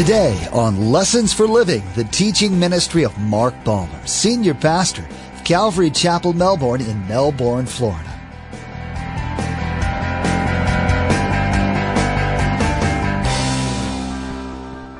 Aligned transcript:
Today 0.00 0.48
on 0.50 0.90
Lessons 0.90 1.34
for 1.34 1.46
Living, 1.46 1.82
the 1.94 2.04
teaching 2.04 2.58
ministry 2.58 3.04
of 3.04 3.18
Mark 3.18 3.52
Balmer, 3.64 4.06
Senior 4.06 4.54
Pastor 4.54 5.06
of 5.34 5.44
Calvary 5.44 5.90
Chapel, 5.90 6.32
Melbourne 6.32 6.80
in 6.80 7.06
Melbourne, 7.06 7.66
Florida. 7.66 8.08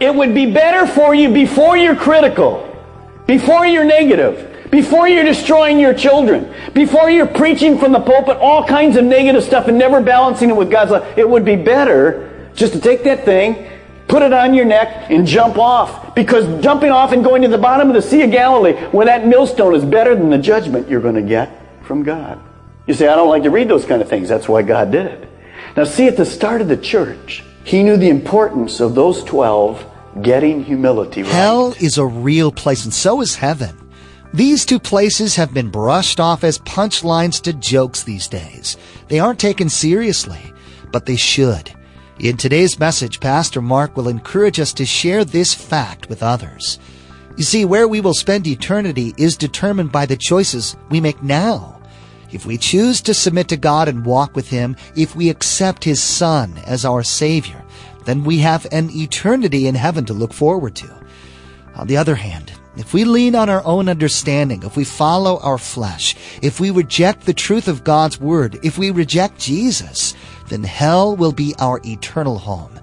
It 0.01 0.15
would 0.15 0.35
be 0.35 0.53
better 0.53 0.87
for 0.87 1.15
you 1.15 1.33
before 1.33 1.79
you're 1.79 1.97
critical, 1.97 2.71
before 3.27 3.65
you're 3.65 3.85
negative, 3.85 4.71
before 4.71 5.09
you're 5.09 5.25
destroying 5.25 5.79
your 5.79 5.95
children, 5.95 6.55
before 6.75 7.09
you're 7.09 7.27
preaching 7.27 7.79
from 7.79 7.93
the 7.93 8.01
pulpit 8.01 8.37
all 8.37 8.67
kinds 8.67 8.99
of 8.99 9.05
negative 9.05 9.45
stuff 9.45 9.67
and 9.67 9.79
never 9.79 10.03
balancing 10.03 10.51
it 10.51 10.57
with 10.57 10.71
God's 10.71 10.91
love. 10.91 11.19
It 11.19 11.27
would 11.27 11.47
be 11.47 11.57
better 11.57 12.51
just 12.55 12.75
to 12.75 12.81
take 12.81 13.03
that 13.05 13.25
thing, 13.25 13.70
put 14.11 14.23
it 14.23 14.33
on 14.33 14.53
your 14.53 14.65
neck, 14.65 15.11
and 15.11 15.27
jump 15.27 15.57
off. 15.57 16.15
Because 16.15 16.63
jumping 16.63 16.91
off 16.91 17.13
and 17.13 17.25
going 17.25 17.43
to 17.43 17.49
the 17.49 17.57
bottom 17.57 17.89
of 17.89 17.95
the 17.95 18.03
Sea 18.03 18.23
of 18.23 18.31
Galilee, 18.31 18.75
where 18.89 19.07
that 19.07 19.27
millstone 19.27 19.75
is 19.75 19.85
better 19.85 20.15
than 20.15 20.29
the 20.29 20.39
judgment 20.39 20.89
you're 20.89 21.01
going 21.01 21.15
to 21.15 21.23
get 21.23 21.49
from 21.85 22.03
God. 22.03 22.39
You 22.87 22.95
say, 22.95 23.07
I 23.07 23.15
don't 23.15 23.29
like 23.29 23.45
to 23.45 23.51
read 23.51 23.69
those 23.69 23.85
kind 23.85 24.03
of 24.03 24.09
things. 24.09 24.29
That's 24.29 24.49
why 24.49 24.63
God 24.63 24.91
did 24.91 25.07
it. 25.07 25.29
Now, 25.77 25.85
see, 25.85 26.09
at 26.09 26.17
the 26.17 26.27
start 26.27 26.61
of 26.61 26.69
the 26.69 26.77
church, 26.77 27.45
he 27.63 27.83
knew 27.83 27.97
the 27.97 28.09
importance 28.09 28.81
of 28.81 28.95
those 28.95 29.23
12 29.25 29.87
getting 30.23 30.65
humility 30.65 31.23
right. 31.23 31.33
Hell 31.33 31.75
is 31.81 31.97
a 31.97 32.07
real 32.07 32.51
place, 32.51 32.85
and 32.85 32.93
so 32.93 33.21
is 33.21 33.37
heaven. 33.37 33.77
These 34.35 34.65
two 34.65 34.81
places 34.81 35.37
have 35.37 35.55
been 35.55 35.71
brushed 35.71 36.19
off 36.19 36.43
as 36.43 36.59
punchlines 36.59 37.41
to 37.43 37.53
jokes 37.53 38.03
these 38.03 38.29
days. 38.29 38.77
They 39.09 39.21
aren't 39.21 39.41
taken 39.41 39.69
seriously, 39.69 40.53
but 40.91 41.07
they 41.07 41.17
should. 41.17 41.73
In 42.21 42.37
today's 42.37 42.79
message, 42.79 43.19
Pastor 43.19 43.63
Mark 43.63 43.97
will 43.97 44.07
encourage 44.07 44.61
us 44.61 44.75
to 44.75 44.85
share 44.85 45.25
this 45.25 45.55
fact 45.55 46.11
with 46.11 46.23
others. 46.23 46.79
You 47.39 47.45
see, 47.45 47.65
where 47.65 47.89
we 47.89 48.03
will 48.03 48.13
spend 48.13 48.47
eternity 48.47 49.15
is 49.17 49.39
determined 49.39 49.91
by 49.91 50.05
the 50.05 50.19
choices 50.19 50.77
we 50.91 51.01
make 51.01 51.23
now. 51.23 51.81
If 52.31 52.45
we 52.45 52.59
choose 52.59 53.01
to 53.03 53.15
submit 53.15 53.49
to 53.49 53.57
God 53.57 53.89
and 53.89 54.05
walk 54.05 54.37
with 54.37 54.51
Him, 54.51 54.77
if 54.95 55.17
we 55.17 55.31
accept 55.31 55.83
His 55.83 56.03
Son 56.03 56.59
as 56.67 56.85
our 56.85 57.03
Savior, 57.03 57.65
then 58.05 58.23
we 58.23 58.37
have 58.41 58.67
an 58.71 58.91
eternity 58.91 59.67
in 59.67 59.75
heaven 59.75 60.05
to 60.05 60.13
look 60.13 60.35
forward 60.35 60.75
to. 60.77 60.95
On 61.75 61.87
the 61.87 61.97
other 61.97 62.17
hand, 62.17 62.53
if 62.77 62.93
we 62.93 63.05
lean 63.05 63.35
on 63.35 63.49
our 63.49 63.65
own 63.65 63.89
understanding, 63.89 64.63
if 64.63 64.77
we 64.77 64.85
follow 64.85 65.39
our 65.41 65.57
flesh, 65.57 66.15
if 66.43 66.61
we 66.61 66.71
reject 66.71 67.25
the 67.25 67.33
truth 67.33 67.67
of 67.67 67.83
God's 67.83 68.21
Word, 68.21 68.59
if 68.63 68.77
we 68.77 68.91
reject 68.91 69.39
Jesus, 69.39 70.15
then 70.51 70.63
hell 70.65 71.17
will 71.17 71.33
be 71.33 71.55
our 71.59 71.81
eternal 71.85 72.39
home. 72.39 72.79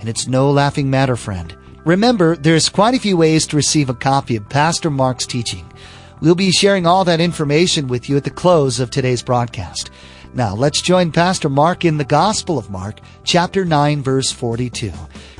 And 0.00 0.08
it's 0.08 0.26
no 0.26 0.50
laughing 0.50 0.90
matter, 0.90 1.16
friend. 1.16 1.56
Remember, 1.84 2.36
there's 2.36 2.68
quite 2.68 2.94
a 2.94 3.00
few 3.00 3.16
ways 3.16 3.46
to 3.46 3.56
receive 3.56 3.88
a 3.88 3.94
copy 3.94 4.36
of 4.36 4.48
Pastor 4.48 4.90
Mark's 4.90 5.26
teaching. 5.26 5.72
We'll 6.20 6.34
be 6.34 6.52
sharing 6.52 6.86
all 6.86 7.04
that 7.04 7.20
information 7.20 7.88
with 7.88 8.08
you 8.08 8.16
at 8.16 8.24
the 8.24 8.30
close 8.30 8.78
of 8.78 8.90
today's 8.90 9.22
broadcast. 9.22 9.90
Now, 10.34 10.54
let's 10.54 10.80
join 10.80 11.12
Pastor 11.12 11.48
Mark 11.48 11.84
in 11.84 11.98
the 11.98 12.04
Gospel 12.04 12.58
of 12.58 12.70
Mark, 12.70 13.00
chapter 13.24 13.64
9, 13.64 14.02
verse 14.02 14.30
42. 14.30 14.92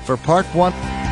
For 0.05 0.17
part 0.17 0.47
1. 0.47 1.12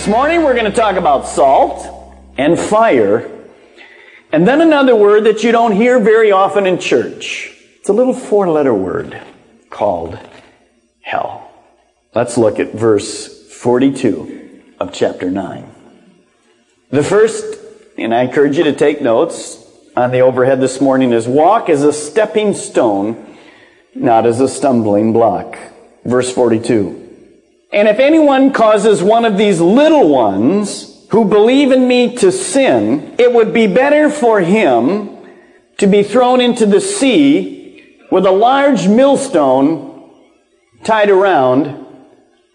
This 0.00 0.08
morning 0.08 0.44
we're 0.44 0.54
going 0.54 0.64
to 0.64 0.70
talk 0.70 0.96
about 0.96 1.28
salt 1.28 1.86
and 2.38 2.58
fire, 2.58 3.30
and 4.32 4.48
then 4.48 4.62
another 4.62 4.96
word 4.96 5.24
that 5.24 5.44
you 5.44 5.52
don't 5.52 5.72
hear 5.72 6.00
very 6.00 6.32
often 6.32 6.66
in 6.66 6.78
church. 6.78 7.54
It's 7.76 7.90
a 7.90 7.92
little 7.92 8.14
four 8.14 8.48
letter 8.48 8.72
word 8.72 9.20
called 9.68 10.18
hell. 11.02 11.52
Let's 12.14 12.38
look 12.38 12.58
at 12.58 12.72
verse 12.72 13.46
42 13.52 14.62
of 14.80 14.90
chapter 14.90 15.30
9. 15.30 15.70
The 16.88 17.04
first, 17.04 17.44
and 17.98 18.14
I 18.14 18.22
encourage 18.22 18.56
you 18.56 18.64
to 18.64 18.72
take 18.72 19.02
notes 19.02 19.62
on 19.98 20.12
the 20.12 20.20
overhead 20.20 20.62
this 20.62 20.80
morning, 20.80 21.12
is 21.12 21.28
walk 21.28 21.68
as 21.68 21.82
a 21.82 21.92
stepping 21.92 22.54
stone, 22.54 23.36
not 23.94 24.24
as 24.24 24.40
a 24.40 24.48
stumbling 24.48 25.12
block. 25.12 25.58
Verse 26.06 26.32
42. 26.32 27.09
And 27.72 27.86
if 27.86 27.98
anyone 27.98 28.52
causes 28.52 29.02
one 29.02 29.24
of 29.24 29.36
these 29.36 29.60
little 29.60 30.08
ones 30.08 31.06
who 31.10 31.24
believe 31.24 31.70
in 31.70 31.86
me 31.86 32.16
to 32.16 32.32
sin, 32.32 33.14
it 33.18 33.32
would 33.32 33.52
be 33.52 33.66
better 33.66 34.10
for 34.10 34.40
him 34.40 35.18
to 35.78 35.86
be 35.86 36.02
thrown 36.02 36.40
into 36.40 36.66
the 36.66 36.80
sea 36.80 37.98
with 38.10 38.26
a 38.26 38.30
large 38.30 38.88
millstone 38.88 40.10
tied 40.82 41.10
around 41.10 41.86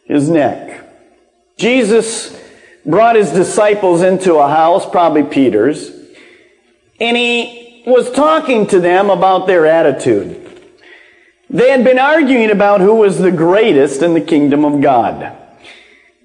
his 0.06 0.30
neck. 0.30 0.86
Jesus 1.58 2.38
brought 2.86 3.16
his 3.16 3.32
disciples 3.32 4.02
into 4.02 4.36
a 4.36 4.48
house, 4.48 4.88
probably 4.90 5.24
Peter's, 5.24 5.92
and 7.00 7.18
he 7.18 7.84
was 7.88 8.12
talking 8.12 8.68
to 8.68 8.80
them 8.80 9.10
about 9.10 9.48
their 9.48 9.66
attitude. 9.66 10.45
They 11.50 11.70
had 11.70 11.84
been 11.84 12.00
arguing 12.00 12.50
about 12.50 12.82
who 12.82 12.96
was 12.96 13.20
the 13.20 13.32
greatest 13.32 14.02
in 14.02 14.14
the 14.14 14.22
kingdom 14.22 14.66
of 14.66 14.82
God. 14.82 15.38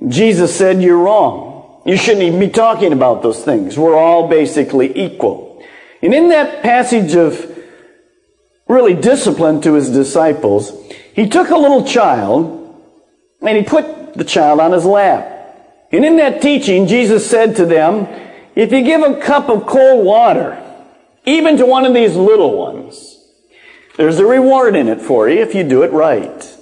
Jesus 0.08 0.56
said, 0.56 0.82
You're 0.82 0.98
wrong. 0.98 1.82
You 1.84 1.96
shouldn't 1.96 2.22
even 2.22 2.40
be 2.40 2.48
talking 2.48 2.92
about 2.92 3.22
those 3.22 3.44
things. 3.44 3.78
We're 3.78 3.96
all 3.96 4.28
basically 4.28 4.98
equal. 4.98 5.62
And 6.02 6.14
in 6.14 6.28
that 6.30 6.62
passage 6.62 7.14
of 7.14 7.58
really 8.68 8.94
discipline 8.94 9.60
to 9.62 9.74
his 9.74 9.90
disciples, 9.90 10.72
he 11.14 11.28
took 11.28 11.50
a 11.50 11.56
little 11.56 11.84
child 11.84 12.56
and 13.42 13.56
he 13.56 13.62
put 13.62 14.14
the 14.14 14.24
child 14.24 14.60
on 14.60 14.72
his 14.72 14.84
lap. 14.84 15.38
And 15.92 16.04
in 16.04 16.16
that 16.18 16.40
teaching, 16.40 16.86
Jesus 16.86 17.28
said 17.28 17.56
to 17.56 17.66
them, 17.66 18.06
If 18.54 18.72
you 18.72 18.82
give 18.82 19.02
a 19.02 19.20
cup 19.20 19.48
of 19.48 19.66
cold 19.66 20.04
water, 20.04 20.62
even 21.26 21.56
to 21.58 21.66
one 21.66 21.84
of 21.84 21.94
these 21.94 22.16
little 22.16 22.56
ones, 22.56 23.09
there's 24.00 24.18
a 24.18 24.24
reward 24.24 24.76
in 24.76 24.88
it 24.88 25.02
for 25.02 25.28
you 25.28 25.42
if 25.42 25.54
you 25.54 25.62
do 25.62 25.82
it 25.82 25.92
right. 25.92 26.56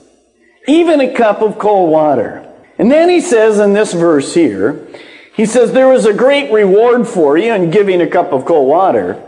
Even 0.67 1.01
a 1.01 1.15
cup 1.15 1.41
of 1.41 1.57
cold 1.57 1.89
water. 1.89 2.45
And 2.79 2.91
then 2.91 3.09
he 3.09 3.21
says 3.21 3.61
in 3.61 3.75
this 3.75 3.93
verse 3.93 4.35
here, 4.35 4.89
he 5.37 5.47
says 5.47 5.71
there 5.71 5.93
is 5.93 6.05
a 6.05 6.13
great 6.13 6.51
reward 6.51 7.07
for 7.07 7.39
you 7.39 7.55
in 7.55 7.71
giving 7.71 8.01
a 8.01 8.09
cup 8.09 8.33
of 8.33 8.45
cold 8.45 8.69
water. 8.69 9.23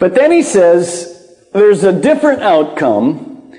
But 0.00 0.16
then 0.16 0.32
he 0.32 0.42
says 0.42 1.36
there's 1.52 1.84
a 1.84 1.92
different 1.92 2.42
outcome 2.42 3.54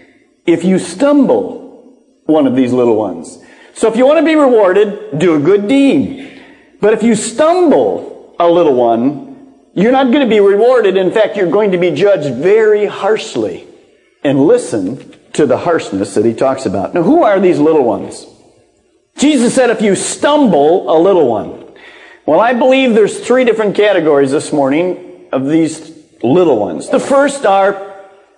if 0.46 0.66
you 0.66 0.80
stumble 0.80 2.04
one 2.26 2.46
of 2.46 2.58
these 2.58 2.74
little 2.74 2.98
ones. 2.98 3.42
So 3.74 3.90
if 3.90 3.96
you 3.96 4.06
want 4.06 4.20
to 4.20 4.26
be 4.26 4.36
rewarded, 4.36 5.18
do 5.18 5.36
a 5.36 5.40
good 5.40 5.70
deed. 5.70 6.44
But 6.82 6.92
if 6.92 7.04
you 7.04 7.16
stumble 7.16 8.36
a 8.38 8.50
little 8.50 8.76
one, 8.76 9.54
you're 9.76 9.94
not 9.94 10.12
going 10.12 10.28
to 10.28 10.30
be 10.30 10.42
rewarded. 10.42 10.98
In 10.98 11.10
fact, 11.10 11.38
you're 11.38 11.50
going 11.50 11.72
to 11.72 11.78
be 11.78 11.92
judged 11.92 12.36
very 12.36 12.86
harshly 12.86 13.67
and 14.24 14.46
listen 14.46 15.14
to 15.34 15.46
the 15.46 15.58
harshness 15.58 16.16
that 16.16 16.26
he 16.26 16.34
talks 16.34 16.66
about. 16.66 16.94
Now, 16.94 17.04
who 17.04 17.24
are 17.24 17.40
these 17.40 17.60
little 17.60 17.84
ones? 17.84 18.26
Jesus 19.18 19.54
said, 19.54 19.70
if 19.70 19.82
you 19.82 19.96
stumble 19.96 20.96
a 20.96 20.98
little 21.00 21.28
one. 21.28 21.66
Well, 22.26 22.40
I 22.40 22.54
believe 22.54 22.94
there's 22.94 23.20
three 23.20 23.46
different 23.46 23.76
categories 23.76 24.32
this 24.32 24.52
morning 24.52 25.28
of 25.32 25.48
these 25.48 25.98
little 26.22 26.60
ones. 26.60 26.90
The 26.90 27.00
first 27.00 27.46
are 27.46 27.96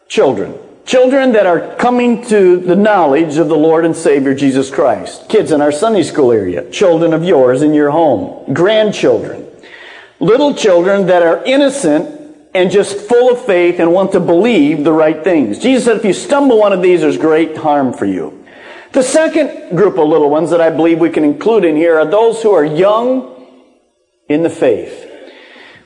children. 0.07 0.57
Children 0.85 1.34
that 1.34 1.45
are 1.45 1.75
coming 1.75 2.25
to 2.28 2.57
the 2.57 2.75
knowledge 2.75 3.38
of 3.38 3.47
the 3.47 3.57
Lord 3.57 3.85
and 3.85 3.95
Savior 3.95 4.34
Jesus 4.34 4.72
Christ. 4.72 5.30
Kids 5.30 5.51
in 5.51 5.62
our 5.62 5.71
Sunday 5.71 6.04
school 6.04 6.31
area. 6.31 6.69
Children 6.71 7.13
of 7.13 7.24
yours 7.24 7.62
in 7.62 7.74
your 7.74 7.92
home. 7.92 8.54
Grandchildren. 8.54 9.45
Little 10.19 10.54
children 10.54 11.06
that 11.07 11.21
are 11.21 11.44
innocent 11.45 12.19
and 12.54 12.72
just 12.72 12.98
full 12.98 13.31
of 13.31 13.46
faith 13.46 13.80
and 13.80 13.94
want 13.94 14.12
to 14.13 14.19
believe 14.19 14.84
the 14.84 14.92
right 14.92 15.24
things. 15.24 15.60
Jesus 15.60 15.86
said, 15.86 15.98
if 15.98 16.06
you 16.06 16.13
stumble 16.13 16.57
one 16.57 16.74
of 16.74 16.81
these, 16.81 17.01
there's 17.01 17.18
great 17.18 17.57
harm 17.57 17.94
for 17.94 18.06
you. 18.06 18.44
The 18.92 19.04
second 19.04 19.78
group 19.78 20.00
of 20.00 20.07
little 20.07 20.30
ones 20.30 20.50
that 20.50 20.62
I 20.62 20.72
believe 20.72 21.00
we 21.00 21.12
can 21.12 21.24
include 21.24 21.63
in 21.63 21.75
here 21.75 22.00
are 22.00 22.06
those 22.06 22.42
who 22.42 22.51
are 22.51 22.66
young 22.66 23.48
in 24.28 24.42
the 24.42 24.50
faith. 24.50 25.06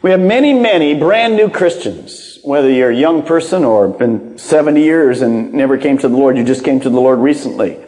We 0.02 0.12
have 0.12 0.22
many, 0.22 0.54
many 0.54 0.94
brand 0.94 1.36
new 1.36 1.50
Christians. 1.50 2.40
Whether 2.44 2.70
you're 2.70 2.92
a 2.92 2.96
young 2.96 3.24
person 3.24 3.64
or 3.64 3.88
been 3.88 4.38
70 4.38 4.82
years 4.82 5.22
and 5.22 5.54
never 5.54 5.78
came 5.78 5.98
to 5.98 6.10
the 6.10 6.16
Lord, 6.16 6.38
you 6.38 6.44
just 6.44 6.66
came 6.66 6.80
to 6.82 6.90
the 6.90 7.00
Lord 7.00 7.20
recently. 7.20 7.80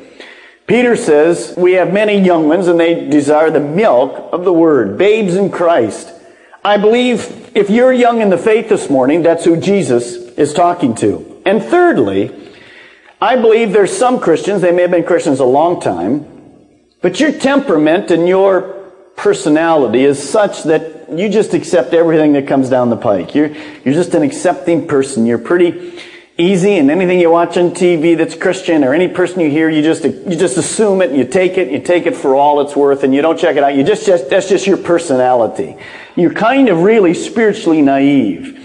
Peter 0.65 0.95
says, 0.95 1.53
we 1.57 1.73
have 1.73 1.93
many 1.93 2.19
young 2.19 2.47
ones 2.47 2.67
and 2.67 2.79
they 2.79 3.07
desire 3.07 3.51
the 3.51 3.59
milk 3.59 4.29
of 4.33 4.45
the 4.45 4.53
word, 4.53 4.97
babes 4.97 5.35
in 5.35 5.51
Christ. 5.51 6.14
I 6.65 6.77
believe 6.77 7.51
if 7.53 7.69
you're 7.69 7.93
young 7.93 8.21
in 8.21 8.31
the 8.31 8.39
faith 8.39 8.69
this 8.69 8.89
morning, 8.89 9.21
that's 9.21 9.45
who 9.45 9.55
Jesus 9.55 10.15
is 10.15 10.51
talking 10.51 10.95
to. 10.95 11.43
And 11.45 11.61
thirdly, 11.61 12.31
I 13.21 13.35
believe 13.35 13.71
there's 13.71 13.95
some 13.95 14.19
Christians, 14.19 14.63
they 14.63 14.71
may 14.71 14.81
have 14.81 14.89
been 14.89 15.03
Christians 15.03 15.39
a 15.39 15.45
long 15.45 15.79
time, 15.79 16.25
But 17.03 17.19
your 17.19 17.31
temperament 17.31 18.09
and 18.09 18.27
your 18.27 18.61
personality 19.15 20.05
is 20.05 20.17
such 20.27 20.63
that 20.63 21.07
you 21.11 21.29
just 21.29 21.53
accept 21.53 21.93
everything 21.93 22.33
that 22.33 22.47
comes 22.47 22.67
down 22.67 22.89
the 22.89 22.97
pike. 22.97 23.35
You're, 23.35 23.49
you're 23.83 23.93
just 23.93 24.15
an 24.15 24.23
accepting 24.23 24.87
person. 24.87 25.27
You're 25.27 25.37
pretty 25.37 26.01
easy 26.37 26.77
and 26.77 26.91
anything 26.91 27.19
you 27.19 27.31
watch 27.31 27.57
on 27.57 27.71
TV 27.71 28.17
that's 28.17 28.35
Christian 28.35 28.83
or 28.83 28.93
any 28.93 29.07
person 29.07 29.39
you 29.39 29.49
hear, 29.49 29.69
you 29.69 29.81
just, 29.81 30.03
you 30.03 30.35
just 30.35 30.57
assume 30.57 31.01
it 31.01 31.09
and 31.09 31.17
you 31.17 31.25
take 31.25 31.57
it 31.57 31.67
and 31.67 31.71
you 31.71 31.81
take 31.81 32.05
it 32.05 32.15
for 32.15 32.35
all 32.35 32.61
it's 32.61 32.75
worth 32.75 33.03
and 33.03 33.13
you 33.13 33.21
don't 33.21 33.39
check 33.39 33.55
it 33.55 33.63
out. 33.63 33.75
You 33.75 33.83
just, 33.83 34.05
just, 34.05 34.29
that's 34.29 34.49
just 34.49 34.67
your 34.67 34.77
personality. 34.77 35.77
You're 36.15 36.33
kind 36.33 36.67
of 36.69 36.83
really 36.83 37.13
spiritually 37.13 37.81
naive. 37.81 38.61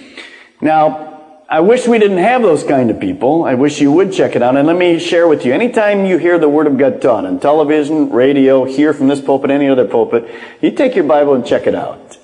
Now, 0.60 1.08
I 1.48 1.60
wish 1.60 1.86
we 1.88 1.98
didn't 1.98 2.18
have 2.18 2.42
those 2.42 2.62
kind 2.62 2.90
of 2.90 3.00
people. 3.00 3.44
I 3.44 3.54
wish 3.54 3.80
you 3.80 3.90
would 3.92 4.12
check 4.12 4.36
it 4.36 4.42
out. 4.42 4.56
And 4.56 4.66
let 4.66 4.76
me 4.76 4.98
share 5.00 5.26
with 5.26 5.44
you. 5.44 5.52
Anytime 5.52 6.06
you 6.06 6.16
hear 6.18 6.38
the 6.38 6.48
Word 6.48 6.68
of 6.68 6.78
God 6.78 7.02
taught 7.02 7.24
on 7.24 7.40
television, 7.40 8.10
radio, 8.10 8.64
hear 8.64 8.92
from 8.92 9.08
this 9.08 9.20
pulpit, 9.20 9.50
any 9.50 9.68
other 9.68 9.86
pulpit, 9.86 10.28
you 10.60 10.70
take 10.70 10.94
your 10.94 11.04
Bible 11.04 11.34
and 11.34 11.44
check 11.44 11.66
it 11.66 11.74
out 11.74 12.19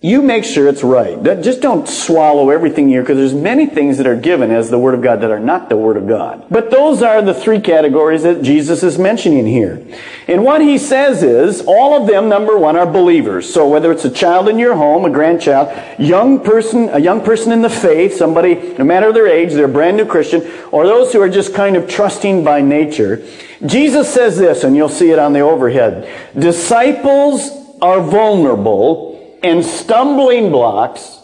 you 0.00 0.22
make 0.22 0.44
sure 0.44 0.68
it's 0.68 0.84
right. 0.84 1.20
Just 1.42 1.60
don't 1.60 1.88
swallow 1.88 2.50
everything 2.50 2.86
here 2.86 3.02
because 3.02 3.16
there's 3.16 3.34
many 3.34 3.66
things 3.66 3.98
that 3.98 4.06
are 4.06 4.14
given 4.14 4.52
as 4.52 4.70
the 4.70 4.78
Word 4.78 4.94
of 4.94 5.02
God 5.02 5.22
that 5.22 5.32
are 5.32 5.40
not 5.40 5.68
the 5.68 5.76
Word 5.76 5.96
of 5.96 6.06
God. 6.06 6.46
But 6.48 6.70
those 6.70 7.02
are 7.02 7.20
the 7.20 7.34
three 7.34 7.60
categories 7.60 8.22
that 8.22 8.40
Jesus 8.40 8.84
is 8.84 8.96
mentioning 8.96 9.44
here. 9.44 9.84
And 10.28 10.44
what 10.44 10.60
he 10.60 10.78
says 10.78 11.24
is, 11.24 11.62
all 11.62 12.00
of 12.00 12.06
them, 12.06 12.28
number 12.28 12.56
one, 12.56 12.76
are 12.76 12.86
believers. 12.86 13.52
So 13.52 13.66
whether 13.68 13.90
it's 13.90 14.04
a 14.04 14.10
child 14.10 14.48
in 14.48 14.56
your 14.56 14.76
home, 14.76 15.04
a 15.04 15.10
grandchild, 15.10 15.76
young 15.98 16.44
person, 16.44 16.90
a 16.90 17.00
young 17.00 17.20
person 17.20 17.50
in 17.50 17.62
the 17.62 17.68
faith, 17.68 18.14
somebody, 18.14 18.54
no 18.78 18.84
matter 18.84 19.12
their 19.12 19.26
age, 19.26 19.52
they're 19.52 19.64
a 19.64 19.68
brand 19.68 19.96
new 19.96 20.06
Christian, 20.06 20.48
or 20.70 20.86
those 20.86 21.12
who 21.12 21.20
are 21.20 21.28
just 21.28 21.54
kind 21.54 21.74
of 21.74 21.90
trusting 21.90 22.44
by 22.44 22.60
nature, 22.60 23.26
Jesus 23.66 24.14
says 24.14 24.38
this, 24.38 24.62
and 24.62 24.76
you'll 24.76 24.88
see 24.88 25.10
it 25.10 25.18
on 25.18 25.32
the 25.32 25.40
overhead. 25.40 26.08
Disciples 26.38 27.50
are 27.82 28.00
vulnerable 28.00 29.07
and 29.42 29.64
stumbling 29.64 30.50
blocks 30.50 31.20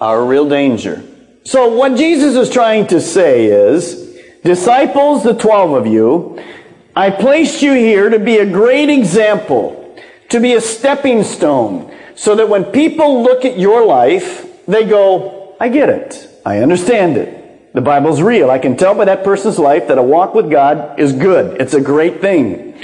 are 0.00 0.20
a 0.20 0.24
real 0.24 0.48
danger. 0.48 1.02
So 1.44 1.74
what 1.74 1.96
Jesus 1.96 2.36
is 2.36 2.52
trying 2.52 2.86
to 2.88 3.00
say 3.00 3.46
is, 3.46 4.18
disciples, 4.44 5.24
the 5.24 5.34
12 5.34 5.72
of 5.72 5.86
you, 5.86 6.42
I 6.94 7.10
placed 7.10 7.62
you 7.62 7.72
here 7.72 8.10
to 8.10 8.18
be 8.18 8.38
a 8.38 8.46
great 8.46 8.90
example, 8.90 9.96
to 10.30 10.40
be 10.40 10.54
a 10.54 10.60
stepping 10.60 11.22
stone, 11.24 11.94
so 12.14 12.34
that 12.36 12.48
when 12.48 12.64
people 12.64 13.22
look 13.22 13.44
at 13.44 13.58
your 13.58 13.84
life, 13.86 14.46
they 14.66 14.84
go, 14.84 15.56
I 15.60 15.68
get 15.68 15.88
it. 15.88 16.28
I 16.44 16.58
understand 16.58 17.16
it. 17.16 17.72
The 17.74 17.80
Bible's 17.80 18.20
real. 18.20 18.50
I 18.50 18.58
can 18.58 18.76
tell 18.76 18.94
by 18.94 19.04
that 19.04 19.22
person's 19.22 19.58
life 19.58 19.88
that 19.88 19.98
a 19.98 20.02
walk 20.02 20.34
with 20.34 20.50
God 20.50 20.98
is 20.98 21.12
good. 21.12 21.60
It's 21.60 21.74
a 21.74 21.80
great 21.80 22.20
thing. 22.20 22.74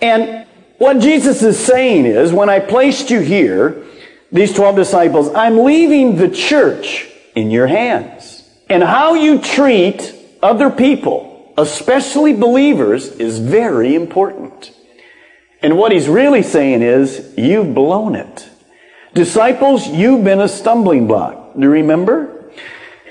And 0.00 0.46
what 0.78 1.00
Jesus 1.00 1.42
is 1.42 1.58
saying 1.58 2.06
is, 2.06 2.32
when 2.32 2.48
I 2.48 2.60
placed 2.60 3.10
you 3.10 3.20
here, 3.20 3.84
these 4.32 4.52
12 4.52 4.76
disciples, 4.76 5.28
I'm 5.34 5.58
leaving 5.58 6.16
the 6.16 6.28
church 6.28 7.08
in 7.34 7.50
your 7.50 7.66
hands. 7.66 8.48
And 8.68 8.82
how 8.82 9.14
you 9.14 9.40
treat 9.40 10.14
other 10.42 10.70
people, 10.70 11.52
especially 11.58 12.32
believers, 12.32 13.08
is 13.08 13.38
very 13.38 13.94
important. 13.94 14.72
And 15.62 15.76
what 15.76 15.92
he's 15.92 16.08
really 16.08 16.42
saying 16.42 16.82
is, 16.82 17.34
you've 17.36 17.74
blown 17.74 18.14
it. 18.14 18.48
Disciples, 19.12 19.86
you've 19.88 20.24
been 20.24 20.40
a 20.40 20.48
stumbling 20.48 21.06
block. 21.06 21.54
Do 21.54 21.62
you 21.62 21.70
remember? 21.70 22.50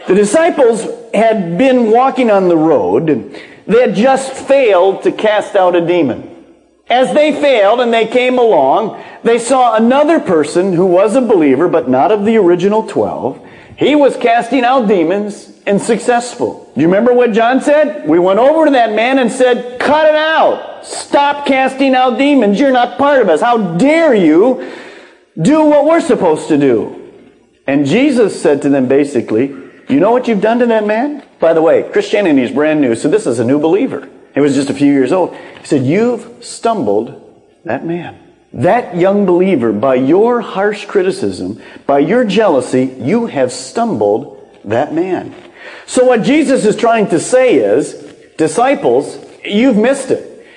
The 0.08 0.16
disciples 0.16 0.88
had 1.14 1.58
been 1.58 1.92
walking 1.92 2.32
on 2.32 2.48
the 2.48 2.58
road. 2.58 3.36
They 3.68 3.82
had 3.82 3.96
just 3.96 4.32
failed 4.34 5.04
to 5.04 5.12
cast 5.12 5.56
out 5.56 5.76
a 5.76 5.86
demon. 5.86 6.29
As 6.90 7.14
they 7.14 7.32
failed 7.32 7.82
and 7.82 7.94
they 7.94 8.08
came 8.08 8.40
along, 8.40 9.04
they 9.24 9.38
saw 9.38 9.76
another 9.76 10.20
person 10.20 10.74
who 10.74 10.88
was 10.88 11.16
a 11.16 11.22
believer, 11.22 11.68
but 11.68 11.88
not 11.88 12.12
of 12.12 12.26
the 12.26 12.38
original 12.38 12.88
12. 12.88 13.48
He 13.78 13.96
was 13.96 14.18
casting 14.18 14.64
out 14.64 14.88
demons 14.88 15.54
and 15.66 15.80
successful. 15.80 16.70
Do 16.74 16.82
you 16.82 16.88
remember 16.88 17.14
what 17.14 17.32
John 17.32 17.62
said? 17.62 18.10
We 18.10 18.20
went 18.20 18.40
over 18.40 18.66
to 18.66 18.72
that 18.72 18.94
man 18.94 19.20
and 19.20 19.32
said, 19.32 19.80
cut 19.80 20.06
it 20.06 20.16
out. 20.16 20.86
Stop 20.86 21.46
casting 21.46 21.94
out 21.94 22.18
demons. 22.18 22.60
You're 22.60 22.72
not 22.72 22.98
part 22.98 23.22
of 23.22 23.30
us. 23.30 23.40
How 23.40 23.78
dare 23.78 24.16
you 24.16 24.74
do 25.40 25.64
what 25.64 25.86
we're 25.86 26.02
supposed 26.02 26.48
to 26.48 26.58
do? 26.58 26.96
And 27.68 27.86
Jesus 27.86 28.42
said 28.42 28.64
to 28.64 28.70
them 28.70 28.88
basically, 28.88 29.48
you 29.90 30.00
know 30.00 30.12
what 30.12 30.28
you've 30.28 30.42
done 30.42 30.60
to 30.60 30.66
that 30.66 30.86
man? 30.86 31.24
By 31.40 31.54
the 31.54 31.62
way, 31.62 31.90
Christianity 31.92 32.42
is 32.42 32.52
brand 32.52 32.82
new, 32.82 32.96
so 32.96 33.08
this 33.10 33.28
is 33.28 33.40
a 33.40 33.46
new 33.46 33.60
believer. 33.60 34.10
He 34.34 34.40
was 34.40 34.56
just 34.56 34.70
a 34.70 34.74
few 34.74 34.92
years 34.92 35.12
old. 35.12 35.36
He 35.36 35.66
said, 35.66 35.84
You've 35.84 36.44
stumbled 36.44 37.44
that 37.66 37.86
man. 37.86 38.18
That 38.52 38.96
young 38.96 39.26
believer, 39.26 39.72
by 39.72 39.96
your 39.96 40.42
harsh 40.42 40.86
criticism, 40.86 41.62
by 41.86 42.00
your 42.00 42.24
jealousy, 42.24 42.96
you 43.00 43.28
have 43.28 43.52
stumbled 43.52 44.60
that 44.66 44.94
man. 44.94 45.36
So 45.86 46.06
what 46.06 46.24
Jesus 46.24 46.66
is 46.66 46.76
trying 46.76 47.10
to 47.10 47.20
say 47.20 47.56
is, 47.56 47.94
disciples, 48.38 49.24
you've 49.46 49.78
missed 49.78 50.10
it. 50.12 50.48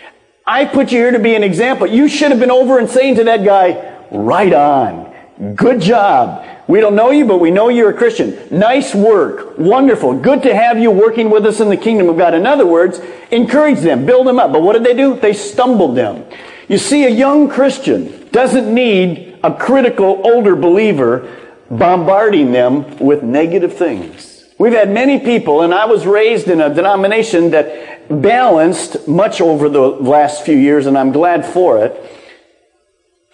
I 0.46 0.64
put 0.64 0.90
you 0.90 0.98
here 0.98 1.10
to 1.10 1.18
be 1.18 1.34
an 1.34 1.42
example. 1.42 1.86
You 1.86 2.08
should 2.08 2.30
have 2.30 2.40
been 2.40 2.50
over 2.50 2.78
and 2.78 2.88
saying 2.88 3.16
to 3.16 3.24
that 3.24 3.44
guy, 3.44 3.96
right 4.10 4.52
on. 4.52 5.54
Good 5.54 5.80
job. 5.80 6.61
We 6.72 6.80
don't 6.80 6.94
know 6.94 7.10
you, 7.10 7.26
but 7.26 7.36
we 7.36 7.50
know 7.50 7.68
you're 7.68 7.90
a 7.90 7.94
Christian. 7.94 8.48
Nice 8.50 8.94
work. 8.94 9.58
Wonderful. 9.58 10.20
Good 10.20 10.42
to 10.44 10.54
have 10.54 10.78
you 10.78 10.90
working 10.90 11.28
with 11.28 11.44
us 11.44 11.60
in 11.60 11.68
the 11.68 11.76
kingdom 11.76 12.08
of 12.08 12.16
God. 12.16 12.32
In 12.32 12.46
other 12.46 12.64
words, 12.64 12.98
encourage 13.30 13.80
them, 13.80 14.06
build 14.06 14.26
them 14.26 14.38
up. 14.38 14.54
But 14.54 14.62
what 14.62 14.72
did 14.72 14.84
they 14.84 14.94
do? 14.94 15.14
They 15.20 15.34
stumbled 15.34 15.98
them. 15.98 16.24
You 16.68 16.78
see, 16.78 17.04
a 17.04 17.10
young 17.10 17.50
Christian 17.50 18.26
doesn't 18.30 18.72
need 18.72 19.38
a 19.44 19.52
critical 19.52 20.22
older 20.24 20.56
believer 20.56 21.30
bombarding 21.70 22.52
them 22.52 22.96
with 22.96 23.22
negative 23.22 23.76
things. 23.76 24.46
We've 24.58 24.72
had 24.72 24.90
many 24.90 25.18
people, 25.18 25.60
and 25.60 25.74
I 25.74 25.84
was 25.84 26.06
raised 26.06 26.48
in 26.48 26.62
a 26.62 26.72
denomination 26.72 27.50
that 27.50 28.08
balanced 28.22 29.06
much 29.06 29.42
over 29.42 29.68
the 29.68 29.88
last 29.88 30.46
few 30.46 30.56
years, 30.56 30.86
and 30.86 30.96
I'm 30.96 31.12
glad 31.12 31.44
for 31.44 31.84
it. 31.84 32.18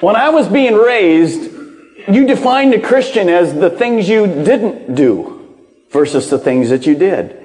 When 0.00 0.16
I 0.16 0.30
was 0.30 0.48
being 0.48 0.74
raised, 0.74 1.57
you 2.10 2.26
defined 2.26 2.74
a 2.74 2.80
Christian 2.80 3.28
as 3.28 3.54
the 3.54 3.70
things 3.70 4.08
you 4.08 4.26
didn't 4.26 4.94
do 4.94 5.56
versus 5.90 6.28
the 6.30 6.38
things 6.38 6.70
that 6.70 6.86
you 6.86 6.94
did. 6.94 7.44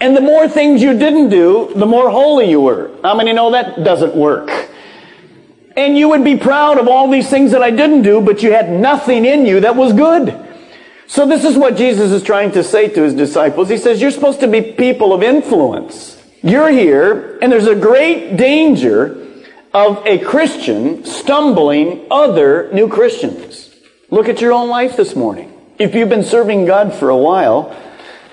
And 0.00 0.16
the 0.16 0.20
more 0.20 0.48
things 0.48 0.82
you 0.82 0.98
didn't 0.98 1.28
do, 1.28 1.72
the 1.74 1.86
more 1.86 2.10
holy 2.10 2.50
you 2.50 2.60
were. 2.60 2.90
How 3.02 3.14
many 3.14 3.32
know 3.32 3.52
that 3.52 3.84
doesn't 3.84 4.16
work? 4.16 4.50
And 5.76 5.96
you 5.96 6.08
would 6.10 6.24
be 6.24 6.36
proud 6.36 6.78
of 6.78 6.88
all 6.88 7.10
these 7.10 7.30
things 7.30 7.52
that 7.52 7.62
I 7.62 7.70
didn't 7.70 8.02
do, 8.02 8.20
but 8.20 8.42
you 8.42 8.52
had 8.52 8.70
nothing 8.70 9.24
in 9.24 9.46
you 9.46 9.60
that 9.60 9.76
was 9.76 9.92
good. 9.92 10.38
So 11.06 11.26
this 11.26 11.44
is 11.44 11.56
what 11.56 11.76
Jesus 11.76 12.10
is 12.10 12.22
trying 12.22 12.52
to 12.52 12.64
say 12.64 12.88
to 12.88 13.02
his 13.02 13.14
disciples. 13.14 13.68
He 13.68 13.78
says, 13.78 14.00
you're 14.00 14.10
supposed 14.10 14.40
to 14.40 14.48
be 14.48 14.60
people 14.60 15.12
of 15.12 15.22
influence. 15.22 16.20
You're 16.42 16.70
here, 16.70 17.38
and 17.40 17.52
there's 17.52 17.66
a 17.66 17.74
great 17.74 18.36
danger 18.36 19.26
of 19.72 20.04
a 20.06 20.18
Christian 20.18 21.04
stumbling 21.04 22.06
other 22.10 22.70
new 22.72 22.88
Christians. 22.88 23.71
Look 24.12 24.28
at 24.28 24.42
your 24.42 24.52
own 24.52 24.68
life 24.68 24.94
this 24.94 25.16
morning. 25.16 25.50
If 25.78 25.94
you've 25.94 26.10
been 26.10 26.22
serving 26.22 26.66
God 26.66 26.92
for 26.92 27.08
a 27.08 27.16
while, 27.16 27.74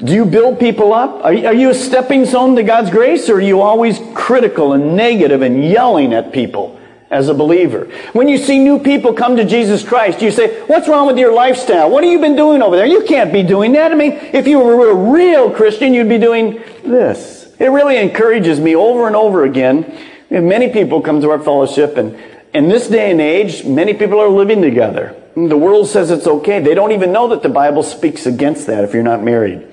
do 0.03 0.13
you 0.13 0.25
build 0.25 0.59
people 0.59 0.93
up? 0.93 1.23
Are, 1.23 1.31
you 1.31 1.69
a 1.69 1.73
stepping 1.73 2.25
stone 2.25 2.57
to 2.57 2.63
God's 2.63 2.89
grace, 2.89 3.29
or 3.29 3.35
are 3.35 3.41
you 3.41 3.61
always 3.61 3.97
critical 4.13 4.73
and 4.73 4.97
negative 4.97 5.41
and 5.41 5.63
yelling 5.63 6.13
at 6.13 6.33
people 6.33 6.77
as 7.09 7.29
a 7.29 7.33
believer? 7.33 7.85
When 8.11 8.27
you 8.27 8.37
see 8.37 8.59
new 8.59 8.79
people 8.79 9.13
come 9.13 9.37
to 9.37 9.45
Jesus 9.45 9.81
Christ, 9.81 10.21
you 10.21 10.31
say, 10.31 10.63
What's 10.63 10.89
wrong 10.89 11.07
with 11.07 11.17
your 11.17 11.33
lifestyle? 11.33 11.89
What 11.89 12.03
have 12.03 12.11
you 12.11 12.19
been 12.19 12.35
doing 12.35 12.61
over 12.61 12.75
there? 12.75 12.85
You 12.85 13.05
can't 13.05 13.31
be 13.31 13.41
doing 13.41 13.71
that. 13.71 13.93
I 13.93 13.95
mean, 13.95 14.11
if 14.11 14.47
you 14.47 14.59
were 14.59 14.89
a 14.89 14.93
real 14.93 15.49
Christian, 15.49 15.93
you'd 15.93 16.09
be 16.09 16.17
doing 16.17 16.61
this. 16.83 17.55
It 17.57 17.67
really 17.67 17.95
encourages 17.95 18.59
me 18.59 18.75
over 18.75 19.07
and 19.07 19.15
over 19.15 19.45
again. 19.45 19.97
Many 20.29 20.73
people 20.73 20.99
come 20.99 21.21
to 21.21 21.29
our 21.29 21.39
fellowship, 21.39 21.95
and 21.95 22.19
in 22.53 22.67
this 22.67 22.89
day 22.89 23.11
and 23.11 23.21
age, 23.21 23.63
many 23.63 23.93
people 23.93 24.19
are 24.19 24.27
living 24.27 24.61
together. 24.61 25.15
The 25.35 25.57
world 25.57 25.87
says 25.87 26.11
it's 26.11 26.27
okay. 26.27 26.59
They 26.59 26.75
don't 26.75 26.91
even 26.91 27.11
know 27.11 27.29
that 27.29 27.43
the 27.43 27.49
Bible 27.49 27.83
speaks 27.83 28.25
against 28.25 28.67
that 28.67 28.83
if 28.83 28.93
you're 28.93 29.03
not 29.03 29.23
married. 29.23 29.67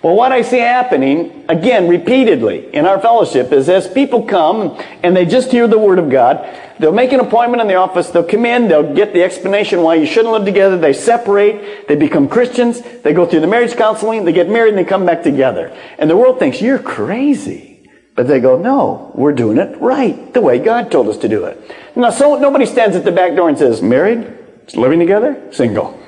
Well, 0.00 0.14
what 0.14 0.30
I 0.30 0.42
see 0.42 0.58
happening, 0.58 1.44
again, 1.48 1.88
repeatedly 1.88 2.72
in 2.72 2.86
our 2.86 3.00
fellowship 3.00 3.50
is 3.50 3.68
as 3.68 3.88
people 3.88 4.22
come 4.22 4.80
and 5.02 5.16
they 5.16 5.26
just 5.26 5.50
hear 5.50 5.66
the 5.66 5.78
Word 5.78 5.98
of 5.98 6.08
God, 6.08 6.48
they'll 6.78 6.92
make 6.92 7.10
an 7.10 7.18
appointment 7.18 7.60
in 7.60 7.66
the 7.66 7.74
office, 7.74 8.08
they'll 8.10 8.22
come 8.22 8.46
in, 8.46 8.68
they'll 8.68 8.94
get 8.94 9.12
the 9.12 9.24
explanation 9.24 9.82
why 9.82 9.96
you 9.96 10.06
shouldn't 10.06 10.32
live 10.32 10.44
together, 10.44 10.78
they 10.78 10.92
separate, 10.92 11.88
they 11.88 11.96
become 11.96 12.28
Christians, 12.28 12.80
they 13.02 13.12
go 13.12 13.26
through 13.26 13.40
the 13.40 13.48
marriage 13.48 13.74
counseling, 13.74 14.24
they 14.24 14.32
get 14.32 14.48
married 14.48 14.68
and 14.68 14.78
they 14.78 14.88
come 14.88 15.04
back 15.04 15.24
together. 15.24 15.76
And 15.98 16.08
the 16.08 16.16
world 16.16 16.38
thinks, 16.38 16.60
you're 16.60 16.78
crazy. 16.78 17.90
But 18.14 18.28
they 18.28 18.38
go, 18.38 18.56
no, 18.56 19.10
we're 19.16 19.32
doing 19.32 19.58
it 19.58 19.80
right, 19.80 20.32
the 20.32 20.40
way 20.40 20.60
God 20.60 20.92
told 20.92 21.08
us 21.08 21.18
to 21.18 21.28
do 21.28 21.44
it. 21.46 21.60
Now, 21.96 22.10
so 22.10 22.38
nobody 22.38 22.66
stands 22.66 22.94
at 22.94 23.04
the 23.04 23.10
back 23.10 23.34
door 23.34 23.48
and 23.48 23.58
says, 23.58 23.82
married? 23.82 24.37
Living 24.74 24.98
together? 24.98 25.40
Single. 25.52 25.98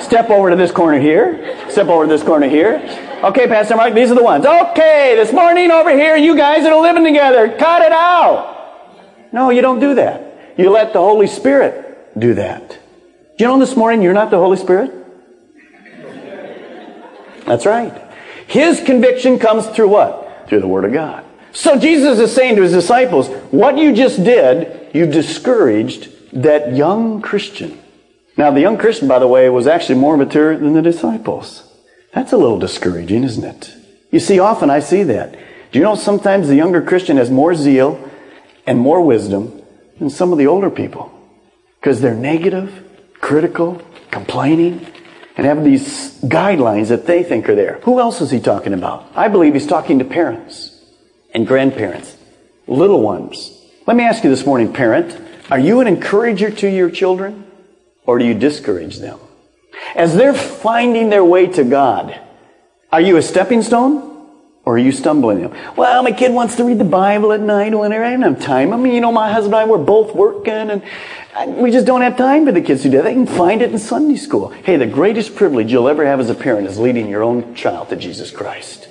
Step 0.00 0.30
over 0.30 0.50
to 0.50 0.56
this 0.56 0.72
corner 0.72 0.98
here. 0.98 1.56
Step 1.70 1.86
over 1.86 2.04
to 2.04 2.08
this 2.08 2.22
corner 2.22 2.48
here. 2.48 2.82
Okay, 3.22 3.46
Pastor 3.46 3.76
Mark, 3.76 3.94
these 3.94 4.10
are 4.10 4.14
the 4.14 4.24
ones. 4.24 4.44
Okay, 4.44 5.14
this 5.14 5.32
morning 5.32 5.70
over 5.70 5.90
here, 5.90 6.16
you 6.16 6.36
guys 6.36 6.62
that 6.64 6.72
are 6.72 6.82
living 6.82 7.04
together, 7.04 7.48
cut 7.56 7.82
it 7.82 7.92
out. 7.92 9.30
No, 9.32 9.50
you 9.50 9.62
don't 9.62 9.78
do 9.78 9.94
that. 9.94 10.54
You 10.58 10.70
let 10.70 10.92
the 10.92 10.98
Holy 10.98 11.26
Spirit 11.26 12.18
do 12.18 12.34
that. 12.34 12.78
You 13.38 13.46
know 13.46 13.58
this 13.58 13.76
morning 13.76 14.02
you're 14.02 14.12
not 14.12 14.30
the 14.30 14.38
Holy 14.38 14.56
Spirit? 14.56 14.92
That's 17.46 17.66
right. 17.66 17.96
His 18.46 18.80
conviction 18.80 19.38
comes 19.38 19.66
through 19.68 19.88
what? 19.88 20.48
Through 20.48 20.60
the 20.60 20.68
Word 20.68 20.84
of 20.84 20.92
God. 20.92 21.24
So 21.52 21.78
Jesus 21.78 22.18
is 22.18 22.34
saying 22.34 22.56
to 22.56 22.62
his 22.62 22.72
disciples, 22.72 23.28
what 23.50 23.78
you 23.78 23.92
just 23.94 24.24
did, 24.24 24.90
you've 24.94 25.12
discouraged 25.12 26.08
that 26.32 26.74
young 26.74 27.20
Christian. 27.20 27.78
Now, 28.36 28.50
the 28.50 28.60
young 28.60 28.78
Christian, 28.78 29.08
by 29.08 29.18
the 29.18 29.26
way, 29.26 29.48
was 29.50 29.66
actually 29.66 29.98
more 29.98 30.16
mature 30.16 30.56
than 30.56 30.72
the 30.72 30.82
disciples. 30.82 31.66
That's 32.14 32.32
a 32.32 32.36
little 32.36 32.58
discouraging, 32.58 33.24
isn't 33.24 33.44
it? 33.44 33.74
You 34.10 34.20
see, 34.20 34.38
often 34.38 34.70
I 34.70 34.80
see 34.80 35.02
that. 35.04 35.32
Do 35.70 35.78
you 35.78 35.84
know 35.84 35.94
sometimes 35.94 36.48
the 36.48 36.56
younger 36.56 36.82
Christian 36.82 37.16
has 37.16 37.30
more 37.30 37.54
zeal 37.54 38.10
and 38.66 38.78
more 38.78 39.02
wisdom 39.02 39.62
than 39.98 40.10
some 40.10 40.32
of 40.32 40.38
the 40.38 40.46
older 40.46 40.70
people? 40.70 41.12
Because 41.80 42.00
they're 42.00 42.14
negative, 42.14 42.84
critical, 43.20 43.80
complaining, 44.10 44.86
and 45.36 45.46
have 45.46 45.64
these 45.64 46.20
guidelines 46.22 46.88
that 46.88 47.06
they 47.06 47.22
think 47.22 47.48
are 47.48 47.54
there. 47.54 47.80
Who 47.84 48.00
else 48.00 48.20
is 48.20 48.30
he 48.30 48.40
talking 48.40 48.74
about? 48.74 49.06
I 49.14 49.28
believe 49.28 49.54
he's 49.54 49.66
talking 49.66 49.98
to 50.00 50.04
parents 50.04 50.76
and 51.32 51.46
grandparents, 51.46 52.16
little 52.66 53.00
ones. 53.00 53.56
Let 53.86 53.96
me 53.96 54.04
ask 54.04 54.24
you 54.24 54.30
this 54.30 54.44
morning, 54.44 54.72
parent, 54.72 55.18
are 55.50 55.58
you 55.58 55.80
an 55.80 55.86
encourager 55.86 56.50
to 56.50 56.68
your 56.68 56.90
children 56.90 57.44
or 58.06 58.18
do 58.18 58.24
you 58.24 58.34
discourage 58.34 58.98
them? 58.98 59.18
As 59.94 60.14
they're 60.14 60.34
finding 60.34 61.10
their 61.10 61.24
way 61.24 61.46
to 61.48 61.64
God, 61.64 62.18
are 62.92 63.00
you 63.00 63.16
a 63.16 63.22
stepping 63.22 63.62
stone 63.62 64.28
or 64.64 64.74
are 64.74 64.78
you 64.78 64.92
stumbling 64.92 65.40
them? 65.40 65.54
Well, 65.76 66.02
my 66.02 66.12
kid 66.12 66.32
wants 66.32 66.56
to 66.56 66.64
read 66.64 66.78
the 66.78 66.84
Bible 66.84 67.32
at 67.32 67.40
night 67.40 67.76
whenever 67.76 68.04
I 68.04 68.10
don't 68.10 68.22
have 68.22 68.40
time. 68.40 68.72
I 68.72 68.76
mean, 68.76 68.94
you 68.94 69.00
know, 69.00 69.12
my 69.12 69.32
husband 69.32 69.54
and 69.54 69.62
I, 69.62 69.64
we're 69.64 69.78
both 69.78 70.14
working 70.14 70.52
and 70.52 70.82
we 71.56 71.70
just 71.70 71.86
don't 71.86 72.02
have 72.02 72.16
time 72.16 72.44
for 72.46 72.52
the 72.52 72.60
kids 72.60 72.82
to 72.82 72.90
do 72.90 72.98
that. 72.98 73.04
They 73.04 73.14
can 73.14 73.26
find 73.26 73.62
it 73.62 73.72
in 73.72 73.78
Sunday 73.78 74.16
school. 74.16 74.48
Hey, 74.50 74.76
the 74.76 74.86
greatest 74.86 75.34
privilege 75.34 75.72
you'll 75.72 75.88
ever 75.88 76.04
have 76.04 76.20
as 76.20 76.30
a 76.30 76.34
parent 76.34 76.66
is 76.66 76.78
leading 76.78 77.08
your 77.08 77.22
own 77.22 77.54
child 77.54 77.88
to 77.88 77.96
Jesus 77.96 78.30
Christ. 78.30 78.88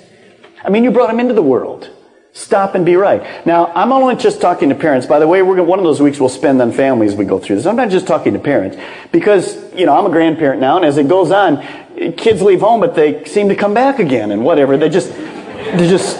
I 0.62 0.68
mean, 0.68 0.84
you 0.84 0.90
brought 0.90 1.10
him 1.10 1.20
into 1.20 1.34
the 1.34 1.42
world. 1.42 1.90
Stop 2.32 2.76
and 2.76 2.86
be 2.86 2.94
right. 2.94 3.44
Now, 3.44 3.72
I'm 3.74 3.92
only 3.92 4.14
just 4.14 4.40
talking 4.40 4.68
to 4.68 4.74
parents. 4.74 5.06
By 5.06 5.18
the 5.18 5.26
way, 5.26 5.42
we're 5.42 5.56
gonna, 5.56 5.68
one 5.68 5.80
of 5.80 5.84
those 5.84 6.00
weeks 6.00 6.20
we'll 6.20 6.28
spend 6.28 6.62
on 6.62 6.70
families 6.70 7.14
we 7.14 7.24
go 7.24 7.40
through 7.40 7.56
this. 7.56 7.66
I'm 7.66 7.76
not 7.76 7.90
just 7.90 8.06
talking 8.06 8.34
to 8.34 8.38
parents 8.38 8.76
because, 9.10 9.74
you 9.74 9.84
know, 9.84 9.98
I'm 9.98 10.06
a 10.06 10.10
grandparent 10.10 10.60
now 10.60 10.76
and 10.76 10.84
as 10.84 10.96
it 10.96 11.08
goes 11.08 11.32
on, 11.32 11.66
kids 12.12 12.40
leave 12.40 12.60
home, 12.60 12.80
but 12.80 12.94
they 12.94 13.24
seem 13.24 13.48
to 13.48 13.56
come 13.56 13.74
back 13.74 13.98
again 13.98 14.30
and 14.30 14.44
whatever. 14.44 14.76
They 14.76 14.88
just, 14.88 15.12
they 15.12 15.88
just, 15.88 16.18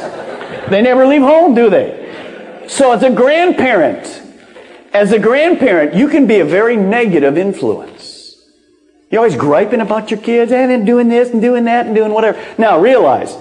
they 0.68 0.82
never 0.82 1.06
leave 1.06 1.22
home, 1.22 1.54
do 1.54 1.70
they? 1.70 2.64
So 2.68 2.92
as 2.92 3.02
a 3.04 3.10
grandparent, 3.10 4.22
as 4.92 5.12
a 5.12 5.18
grandparent, 5.18 5.94
you 5.94 6.08
can 6.08 6.26
be 6.26 6.40
a 6.40 6.44
very 6.44 6.76
negative 6.76 7.38
influence. 7.38 8.36
You're 9.10 9.20
always 9.20 9.36
griping 9.36 9.80
about 9.80 10.10
your 10.10 10.20
kids 10.20 10.52
and 10.52 10.70
eh, 10.70 10.84
doing 10.84 11.08
this 11.08 11.30
and 11.30 11.40
doing 11.40 11.64
that 11.64 11.86
and 11.86 11.94
doing 11.94 12.12
whatever. 12.12 12.40
Now 12.58 12.80
realize, 12.80 13.36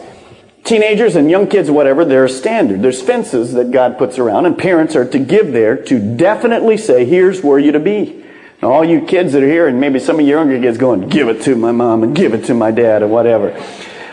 teenagers 0.63 1.15
and 1.15 1.29
young 1.29 1.47
kids, 1.47 1.69
whatever, 1.71 2.05
there's 2.05 2.37
standard. 2.37 2.81
There's 2.81 3.01
fences 3.01 3.53
that 3.53 3.71
God 3.71 3.97
puts 3.97 4.17
around, 4.17 4.45
and 4.45 4.57
parents 4.57 4.95
are 4.95 5.05
to 5.05 5.19
give 5.19 5.51
there 5.51 5.75
to 5.85 6.17
definitely 6.17 6.77
say, 6.77 7.05
here's 7.05 7.43
where 7.43 7.59
you're 7.59 7.73
to 7.73 7.79
be. 7.79 8.25
Now, 8.61 8.71
all 8.71 8.85
you 8.85 9.05
kids 9.05 9.33
that 9.33 9.43
are 9.43 9.47
here, 9.47 9.67
and 9.67 9.79
maybe 9.79 9.99
some 9.99 10.19
of 10.19 10.27
your 10.27 10.39
younger 10.39 10.59
kids 10.59 10.77
going, 10.77 11.07
give 11.07 11.29
it 11.29 11.41
to 11.43 11.55
my 11.55 11.71
mom 11.71 12.03
and 12.03 12.15
give 12.15 12.33
it 12.33 12.45
to 12.45 12.53
my 12.53 12.71
dad 12.71 13.01
or 13.01 13.07
whatever. 13.07 13.51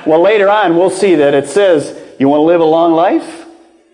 Well, 0.07 0.23
later 0.23 0.49
on, 0.49 0.77
we'll 0.77 0.91
see 0.91 1.17
that 1.17 1.35
it 1.35 1.49
says, 1.49 2.01
you 2.21 2.29
want 2.29 2.41
to 2.41 2.45
live 2.45 2.61
a 2.61 2.65
long 2.65 2.93
life? 2.93 3.47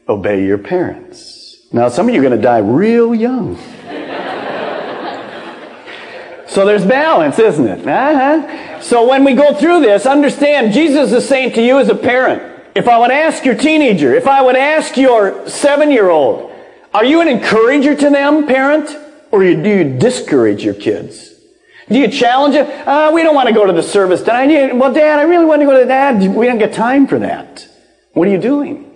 Obey 0.08 0.44
your 0.44 0.58
parents. 0.58 1.56
Now, 1.72 1.88
some 1.88 2.08
of 2.08 2.14
you 2.14 2.20
are 2.20 2.24
going 2.24 2.36
to 2.36 2.42
die 2.42 2.58
real 2.58 3.14
young. 3.14 3.58
So 6.52 6.66
there's 6.66 6.84
balance, 6.84 7.38
isn't 7.38 7.66
it? 7.66 7.88
Uh-huh. 7.88 8.71
So 8.82 9.08
when 9.08 9.22
we 9.22 9.34
go 9.34 9.54
through 9.54 9.80
this, 9.80 10.06
understand 10.06 10.72
Jesus 10.72 11.12
is 11.12 11.26
saying 11.26 11.52
to 11.52 11.62
you 11.62 11.78
as 11.78 11.88
a 11.88 11.94
parent, 11.94 12.42
if 12.74 12.88
I 12.88 12.98
would 12.98 13.12
ask 13.12 13.44
your 13.44 13.54
teenager, 13.54 14.12
if 14.14 14.26
I 14.26 14.42
would 14.42 14.56
ask 14.56 14.96
your 14.96 15.48
seven 15.48 15.90
year 15.90 16.10
old, 16.10 16.52
are 16.92 17.04
you 17.04 17.20
an 17.20 17.28
encourager 17.28 17.94
to 17.94 18.10
them, 18.10 18.46
parent? 18.46 18.90
Or 19.30 19.40
do 19.40 19.48
you 19.48 19.98
discourage 19.98 20.64
your 20.64 20.74
kids? 20.74 21.32
Do 21.88 21.98
you 21.98 22.08
challenge 22.08 22.54
them? 22.54 22.88
Uh, 22.88 23.12
we 23.12 23.22
don't 23.22 23.34
want 23.34 23.48
to 23.48 23.54
go 23.54 23.64
to 23.64 23.72
the 23.72 23.82
service 23.82 24.20
tonight. 24.22 24.74
Well, 24.74 24.92
Dad, 24.92 25.18
I 25.18 25.22
really 25.22 25.44
want 25.44 25.60
to 25.60 25.66
go 25.66 25.78
to 25.78 25.86
that. 25.86 26.20
We 26.20 26.46
don't 26.46 26.58
get 26.58 26.72
time 26.72 27.06
for 27.06 27.18
that. 27.20 27.66
What 28.14 28.28
are 28.28 28.30
you 28.30 28.40
doing? 28.40 28.90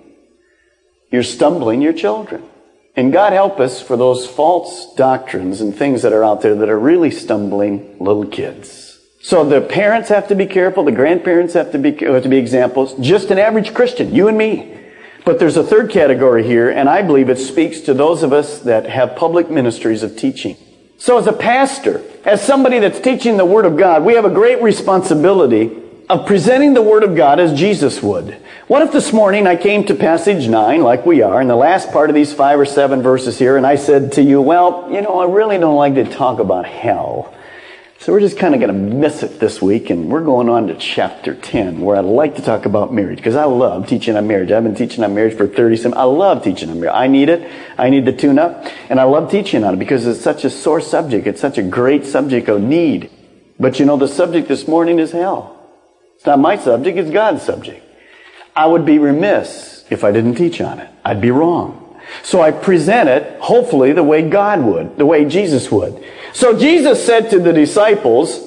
You're 1.11 1.23
stumbling 1.23 1.81
your 1.81 1.93
children. 1.93 2.43
And 2.97 3.13
God 3.13 3.33
help 3.33 3.61
us 3.61 3.81
for 3.81 3.97
those 3.97 4.27
false 4.27 4.95
doctrines 4.95 5.61
and 5.61 5.75
things 5.75 6.03
that 6.03 6.13
are 6.13 6.25
out 6.25 6.41
there 6.41 6.55
that 6.57 6.69
are 6.69 6.79
really 6.79 7.11
stumbling 7.11 7.99
little 7.99 8.27
kids. 8.27 8.86
So 9.27 9.45
the 9.45 9.61
parents 9.61 10.09
have 10.11 10.29
to 10.29 10.37
be 10.37 10.47
careful, 10.47 10.85
the 10.85 10.93
grandparents 10.93 11.55
have 11.55 11.73
to 11.73 11.79
be, 11.79 11.91
have 11.97 12.23
to 12.23 12.29
be 12.29 12.37
examples, 12.37 12.95
just 13.01 13.33
an 13.33 13.41
average 13.41 13.75
Christian, 13.75 14.15
you 14.15 14.29
and 14.29 14.39
me. 14.39 14.79
But 15.25 15.41
there's 15.41 15.57
a 15.57 15.65
third 15.65 15.91
category 15.91 16.47
here, 16.47 16.71
and 16.71 16.89
I 16.89 17.03
believe 17.03 17.29
it 17.29 17.39
speaks 17.39 17.81
to 17.81 17.93
those 17.93 18.23
of 18.23 18.33
us 18.33 18.61
that 18.61 18.89
have 18.89 19.17
public 19.17 19.51
ministries 19.51 20.05
of 20.05 20.17
teaching. 20.17 20.57
So 20.97 21.19
as 21.19 21.27
a 21.27 21.33
pastor, 21.33 22.05
as 22.25 22.41
somebody 22.41 22.79
that's 22.79 23.01
teaching 23.01 23.37
the 23.37 23.45
Word 23.45 23.65
of 23.65 23.77
God, 23.77 24.05
we 24.05 24.15
have 24.15 24.25
a 24.25 24.31
great 24.31 24.63
responsibility 24.63 25.77
of 26.09 26.25
presenting 26.25 26.75
the 26.75 26.83
Word 26.83 27.03
of 27.03 27.17
God 27.17 27.41
as 27.41 27.53
Jesus 27.53 28.01
would. 28.05 28.37
What 28.69 28.83
if 28.83 28.93
this 28.93 29.13
morning 29.13 29.49
I 29.49 29.57
came 29.57 29.85
to 29.87 29.97
passage 29.97 30.47
9, 30.47 30.83
like 30.83 31.05
we 31.05 31.23
are, 31.23 31.41
in 31.43 31.49
the 31.49 31.57
last 31.57 31.91
part 31.91 32.11
of 32.11 32.15
these 32.15 32.33
five 32.33 32.61
or 32.61 32.65
seven 32.65 33.03
verses 33.03 33.41
here, 33.41 33.57
and 33.57 33.67
I 33.67 33.75
said 33.75 34.13
to 34.13 34.23
you, 34.23 34.41
well, 34.41 34.89
you 34.89 35.03
know, 35.03 35.19
I 35.19 35.29
really 35.29 35.59
don't 35.59 35.75
like 35.75 35.97
to 35.97 36.05
talk 36.05 36.39
about 36.39 36.65
hell. 36.65 37.33
So 37.99 38.13
we're 38.13 38.21
just 38.21 38.39
kind 38.39 38.55
of 38.55 38.61
going 38.61 38.73
to 38.73 38.97
miss 38.97 39.23
it 39.23 39.41
this 39.41 39.61
week, 39.63 39.89
and 39.91 40.11
we're 40.11 40.23
going 40.23 40.49
on 40.49 40.67
to 40.69 40.75
chapter 40.75 41.35
10, 41.35 41.81
where 41.81 41.97
I'd 41.97 42.05
like 42.05 42.37
to 42.37 42.43
talk 42.43 42.67
about 42.67 42.93
marriage, 42.93 43.17
because 43.17 43.37
I 43.37 43.45
love 43.45 43.89
teaching 43.89 44.17
on 44.17 44.27
marriage. 44.27 44.53
I've 44.53 44.63
been 44.63 44.75
teaching 44.75 45.03
on 45.03 45.15
marriage 45.15 45.37
for 45.37 45.49
30 45.49 45.77
some. 45.77 45.95
I 45.95 46.03
love 46.03 46.45
teaching 46.45 46.69
on 46.71 46.79
marriage. 46.79 46.95
I 46.95 47.07
need 47.07 47.31
it. 47.31 47.51
I 47.79 47.89
need 47.89 48.05
to 48.07 48.13
tune 48.13 48.39
up, 48.39 48.67
and 48.91 49.01
I 49.01 49.05
love 49.05 49.31
teaching 49.31 49.65
on 49.65 49.75
it 49.75 49.79
because 49.79 50.07
it's 50.07 50.21
such 50.21 50.45
a 50.45 50.51
sore 50.51 50.81
subject. 50.81 51.27
It's 51.27 51.41
such 51.41 51.57
a 51.57 51.63
great 51.63 52.05
subject 52.05 52.49
of 52.49 52.61
need. 52.61 53.11
But 53.59 53.81
you 53.81 53.87
know, 53.87 53.97
the 53.97 54.09
subject 54.09 54.47
this 54.47 54.69
morning 54.69 54.99
is 54.99 55.13
hell. 55.13 55.59
It's 56.17 56.27
not 56.27 56.39
my 56.39 56.59
subject, 56.59 56.99
it's 56.99 57.11
God's 57.11 57.43
subject. 57.43 57.83
I 58.55 58.67
would 58.67 58.85
be 58.85 58.99
remiss 58.99 59.85
if 59.91 60.05
I 60.05 60.13
didn't 60.13 60.35
teach 60.35 60.61
on 60.61 60.81
it. 60.81 60.91
I'd 61.05 61.21
be 61.21 61.31
wrong. 61.31 61.86
So 62.23 62.41
I 62.41 62.51
present 62.51 63.09
it, 63.09 63.41
hopefully, 63.41 63.93
the 63.93 64.03
way 64.03 64.29
God 64.29 64.63
would, 64.63 64.97
the 64.97 65.07
way 65.07 65.25
Jesus 65.25 65.71
would. 65.71 66.03
So 66.33 66.59
Jesus 66.59 67.05
said 67.05 67.31
to 67.31 67.39
the 67.39 67.53
disciples, 67.53 68.41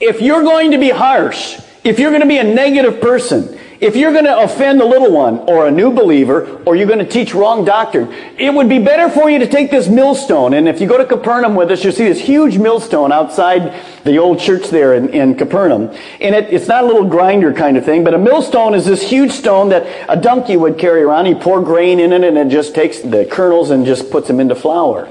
if 0.00 0.20
you're 0.20 0.42
going 0.42 0.70
to 0.70 0.78
be 0.78 0.90
harsh, 0.90 1.60
if 1.84 1.98
you're 1.98 2.10
going 2.10 2.22
to 2.22 2.28
be 2.28 2.38
a 2.38 2.44
negative 2.44 3.00
person, 3.00 3.57
if 3.80 3.94
you're 3.94 4.12
going 4.12 4.24
to 4.24 4.38
offend 4.40 4.80
the 4.80 4.84
little 4.84 5.12
one 5.12 5.38
or 5.48 5.68
a 5.68 5.70
new 5.70 5.92
believer 5.92 6.60
or 6.64 6.74
you're 6.74 6.86
going 6.86 6.98
to 6.98 7.06
teach 7.06 7.32
wrong 7.32 7.64
doctrine, 7.64 8.12
it 8.36 8.52
would 8.52 8.68
be 8.68 8.78
better 8.78 9.08
for 9.08 9.30
you 9.30 9.38
to 9.38 9.46
take 9.46 9.70
this 9.70 9.88
millstone. 9.88 10.54
And 10.54 10.68
if 10.68 10.80
you 10.80 10.88
go 10.88 10.98
to 10.98 11.04
Capernaum 11.04 11.54
with 11.54 11.70
us, 11.70 11.84
you'll 11.84 11.92
see 11.92 12.08
this 12.08 12.20
huge 12.20 12.58
millstone 12.58 13.12
outside 13.12 13.80
the 14.04 14.18
old 14.18 14.40
church 14.40 14.68
there 14.68 14.94
in, 14.94 15.10
in 15.10 15.36
Capernaum. 15.36 15.94
And 16.20 16.34
it, 16.34 16.52
it's 16.52 16.66
not 16.66 16.84
a 16.84 16.86
little 16.86 17.08
grinder 17.08 17.52
kind 17.52 17.76
of 17.76 17.84
thing, 17.84 18.02
but 18.02 18.14
a 18.14 18.18
millstone 18.18 18.74
is 18.74 18.84
this 18.84 19.02
huge 19.02 19.30
stone 19.30 19.68
that 19.68 19.86
a 20.08 20.20
donkey 20.20 20.56
would 20.56 20.76
carry 20.76 21.02
around. 21.02 21.26
You 21.26 21.36
pour 21.36 21.62
grain 21.62 22.00
in 22.00 22.12
it 22.12 22.24
and 22.24 22.36
it 22.36 22.48
just 22.48 22.74
takes 22.74 22.98
the 22.98 23.26
kernels 23.30 23.70
and 23.70 23.86
just 23.86 24.10
puts 24.10 24.26
them 24.26 24.40
into 24.40 24.56
flour. 24.56 25.08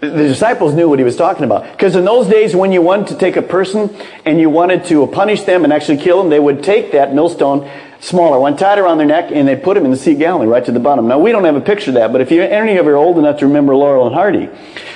The 0.00 0.10
disciples 0.10 0.74
knew 0.74 0.88
what 0.88 0.98
he 0.98 1.04
was 1.04 1.16
talking 1.16 1.44
about. 1.44 1.72
Because 1.72 1.96
in 1.96 2.04
those 2.04 2.28
days, 2.28 2.54
when 2.54 2.72
you 2.72 2.82
wanted 2.82 3.08
to 3.08 3.16
take 3.16 3.36
a 3.36 3.42
person 3.42 3.94
and 4.24 4.38
you 4.38 4.50
wanted 4.50 4.84
to 4.86 5.06
punish 5.06 5.42
them 5.42 5.64
and 5.64 5.72
actually 5.72 5.96
kill 5.96 6.18
them, 6.18 6.28
they 6.28 6.40
would 6.40 6.62
take 6.62 6.92
that 6.92 7.14
millstone, 7.14 7.68
smaller 8.04 8.38
one, 8.38 8.56
tied 8.56 8.78
around 8.78 8.98
their 8.98 9.06
neck, 9.06 9.30
and 9.32 9.48
they 9.48 9.56
put 9.56 9.76
him 9.76 9.84
in 9.86 9.90
the 9.90 9.96
Sea 9.96 10.12
of 10.12 10.18
Galilee 10.18 10.46
right 10.46 10.64
to 10.64 10.72
the 10.72 10.80
bottom. 10.80 11.08
Now, 11.08 11.18
we 11.18 11.32
don't 11.32 11.44
have 11.44 11.56
a 11.56 11.60
picture 11.60 11.90
of 11.90 11.94
that, 11.94 12.12
but 12.12 12.20
if 12.20 12.30
you, 12.30 12.42
any 12.42 12.76
of 12.76 12.84
you 12.84 12.92
are 12.92 12.96
old 12.96 13.18
enough 13.18 13.38
to 13.38 13.46
remember 13.46 13.74
Laurel 13.74 14.06
and 14.06 14.14
Hardy, 14.14 14.50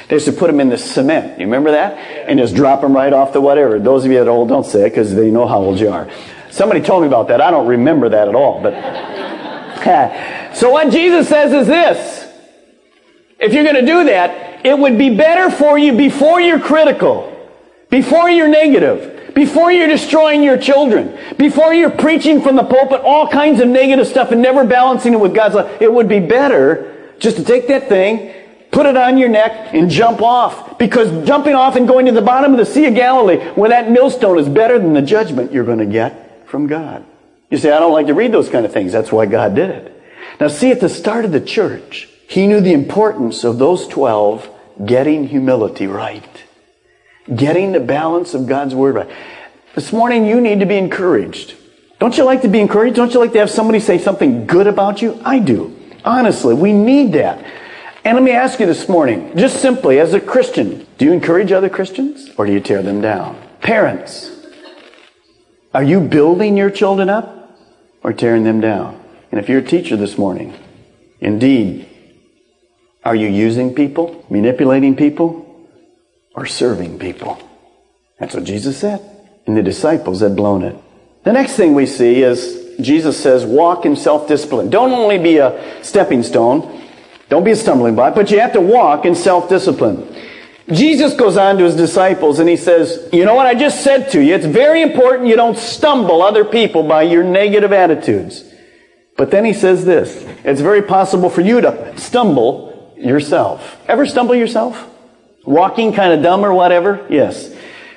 they 0.08 0.16
used 0.16 0.26
to 0.26 0.32
put 0.32 0.48
them 0.48 0.60
in 0.60 0.68
the 0.68 0.76
cement. 0.76 1.38
You 1.38 1.46
remember 1.46 1.70
that? 1.70 1.96
And 2.28 2.38
just 2.38 2.54
drop 2.54 2.82
them 2.82 2.94
right 2.94 3.12
off 3.12 3.32
the 3.32 3.40
whatever. 3.40 3.78
Those 3.78 4.04
of 4.04 4.10
you 4.10 4.18
that 4.18 4.28
are 4.28 4.30
old, 4.30 4.48
don't 4.48 4.66
say 4.66 4.86
it 4.86 4.90
because 4.90 5.14
they 5.14 5.30
know 5.30 5.46
how 5.46 5.58
old 5.58 5.80
you 5.80 5.88
are. 5.88 6.10
Somebody 6.50 6.82
told 6.82 7.02
me 7.02 7.08
about 7.08 7.28
that. 7.28 7.40
I 7.40 7.50
don't 7.50 7.66
remember 7.66 8.10
that 8.10 8.28
at 8.28 8.34
all, 8.34 8.62
but. 8.62 8.74
so 10.54 10.70
what 10.70 10.90
Jesus 10.90 11.28
says 11.28 11.52
is 11.52 11.66
this. 11.66 12.26
If 13.38 13.52
you're 13.54 13.64
going 13.64 13.76
to 13.76 13.86
do 13.86 14.04
that, 14.04 14.66
it 14.66 14.78
would 14.78 14.98
be 14.98 15.16
better 15.16 15.50
for 15.50 15.78
you 15.78 15.96
before 15.96 16.40
you're 16.40 16.60
critical, 16.60 17.34
before 17.88 18.28
you're 18.28 18.48
negative, 18.48 19.17
before 19.34 19.70
you're 19.70 19.88
destroying 19.88 20.42
your 20.42 20.58
children, 20.58 21.16
before 21.36 21.74
you're 21.74 21.90
preaching 21.90 22.40
from 22.40 22.56
the 22.56 22.64
pulpit 22.64 23.00
all 23.02 23.28
kinds 23.28 23.60
of 23.60 23.68
negative 23.68 24.06
stuff 24.06 24.30
and 24.32 24.42
never 24.42 24.64
balancing 24.64 25.14
it 25.14 25.20
with 25.20 25.34
God's 25.34 25.54
love, 25.54 25.82
it 25.82 25.92
would 25.92 26.08
be 26.08 26.20
better 26.20 27.14
just 27.18 27.36
to 27.36 27.44
take 27.44 27.68
that 27.68 27.88
thing, 27.88 28.32
put 28.70 28.86
it 28.86 28.96
on 28.96 29.18
your 29.18 29.28
neck, 29.28 29.74
and 29.74 29.90
jump 29.90 30.22
off. 30.22 30.78
Because 30.78 31.26
jumping 31.26 31.54
off 31.54 31.76
and 31.76 31.88
going 31.88 32.06
to 32.06 32.12
the 32.12 32.22
bottom 32.22 32.52
of 32.52 32.58
the 32.58 32.66
Sea 32.66 32.86
of 32.86 32.94
Galilee, 32.94 33.38
where 33.50 33.70
that 33.70 33.90
millstone 33.90 34.38
is 34.38 34.48
better 34.48 34.78
than 34.78 34.94
the 34.94 35.02
judgment 35.02 35.52
you're 35.52 35.64
going 35.64 35.78
to 35.78 35.86
get 35.86 36.48
from 36.48 36.66
God. 36.66 37.04
You 37.50 37.58
say, 37.58 37.70
I 37.70 37.78
don't 37.78 37.92
like 37.92 38.06
to 38.06 38.14
read 38.14 38.32
those 38.32 38.48
kind 38.48 38.64
of 38.64 38.72
things. 38.72 38.92
That's 38.92 39.10
why 39.10 39.26
God 39.26 39.54
did 39.54 39.70
it. 39.70 40.02
Now 40.40 40.48
see, 40.48 40.70
at 40.70 40.80
the 40.80 40.88
start 40.88 41.24
of 41.24 41.32
the 41.32 41.40
church, 41.40 42.08
He 42.28 42.46
knew 42.46 42.60
the 42.60 42.72
importance 42.72 43.42
of 43.44 43.58
those 43.58 43.88
12 43.88 44.48
getting 44.84 45.28
humility 45.28 45.86
right. 45.86 46.44
Getting 47.34 47.72
the 47.72 47.80
balance 47.80 48.34
of 48.34 48.46
God's 48.46 48.74
Word 48.74 48.94
right. 48.94 49.10
This 49.74 49.92
morning 49.92 50.26
you 50.26 50.40
need 50.40 50.60
to 50.60 50.66
be 50.66 50.76
encouraged. 50.76 51.54
Don't 51.98 52.16
you 52.16 52.24
like 52.24 52.42
to 52.42 52.48
be 52.48 52.60
encouraged? 52.60 52.96
Don't 52.96 53.12
you 53.12 53.20
like 53.20 53.32
to 53.32 53.38
have 53.38 53.50
somebody 53.50 53.80
say 53.80 53.98
something 53.98 54.46
good 54.46 54.66
about 54.66 55.02
you? 55.02 55.20
I 55.24 55.38
do. 55.38 55.76
Honestly, 56.04 56.54
we 56.54 56.72
need 56.72 57.12
that. 57.12 57.44
And 58.04 58.14
let 58.14 58.22
me 58.22 58.30
ask 58.30 58.60
you 58.60 58.66
this 58.66 58.88
morning, 58.88 59.36
just 59.36 59.60
simply 59.60 59.98
as 59.98 60.14
a 60.14 60.20
Christian, 60.20 60.86
do 60.96 61.04
you 61.04 61.12
encourage 61.12 61.52
other 61.52 61.68
Christians 61.68 62.30
or 62.38 62.46
do 62.46 62.52
you 62.52 62.60
tear 62.60 62.82
them 62.82 63.00
down? 63.00 63.36
Parents, 63.60 64.30
are 65.74 65.82
you 65.82 66.00
building 66.00 66.56
your 66.56 66.70
children 66.70 67.10
up 67.10 67.58
or 68.02 68.12
tearing 68.12 68.44
them 68.44 68.60
down? 68.60 69.02
And 69.30 69.40
if 69.40 69.48
you're 69.48 69.58
a 69.58 69.64
teacher 69.64 69.96
this 69.96 70.16
morning, 70.16 70.54
indeed, 71.20 71.88
are 73.04 73.14
you 73.14 73.28
using 73.28 73.74
people, 73.74 74.24
manipulating 74.30 74.96
people, 74.96 75.44
or 76.38 76.46
serving 76.46 77.00
people? 77.00 77.36
That's 78.20 78.32
what 78.32 78.44
Jesus 78.44 78.78
said. 78.78 79.00
And 79.46 79.56
the 79.56 79.62
disciples 79.62 80.20
had 80.20 80.36
blown 80.36 80.62
it. 80.62 80.76
The 81.24 81.32
next 81.32 81.54
thing 81.54 81.74
we 81.74 81.84
see 81.84 82.22
is 82.22 82.76
Jesus 82.80 83.20
says, 83.20 83.44
walk 83.44 83.84
in 83.84 83.96
self-discipline. 83.96 84.70
Don't 84.70 84.92
only 84.92 85.18
be 85.18 85.38
a 85.38 85.82
stepping 85.82 86.22
stone. 86.22 86.80
Don't 87.28 87.42
be 87.42 87.50
a 87.50 87.56
stumbling 87.56 87.96
block, 87.96 88.14
but 88.14 88.30
you 88.30 88.38
have 88.38 88.52
to 88.52 88.60
walk 88.60 89.04
in 89.04 89.16
self-discipline. 89.16 90.14
Jesus 90.70 91.14
goes 91.14 91.36
on 91.36 91.58
to 91.58 91.64
his 91.64 91.74
disciples 91.74 92.38
and 92.38 92.48
he 92.48 92.56
says, 92.56 93.08
you 93.12 93.24
know 93.24 93.34
what 93.34 93.46
I 93.46 93.54
just 93.54 93.82
said 93.82 94.10
to 94.12 94.22
you? 94.22 94.34
It's 94.34 94.46
very 94.46 94.82
important 94.82 95.28
you 95.28 95.34
don't 95.34 95.58
stumble 95.58 96.22
other 96.22 96.44
people 96.44 96.84
by 96.84 97.02
your 97.02 97.24
negative 97.24 97.72
attitudes. 97.72 98.44
But 99.16 99.32
then 99.32 99.44
he 99.44 99.54
says 99.54 99.84
this, 99.84 100.24
it's 100.44 100.60
very 100.60 100.82
possible 100.82 101.30
for 101.30 101.40
you 101.40 101.60
to 101.62 101.98
stumble 101.98 102.94
yourself. 102.96 103.76
Ever 103.88 104.06
stumble 104.06 104.36
yourself? 104.36 104.88
Walking 105.48 105.94
kind 105.94 106.12
of 106.12 106.22
dumb 106.22 106.44
or 106.44 106.52
whatever? 106.52 107.06
Yes. 107.08 107.50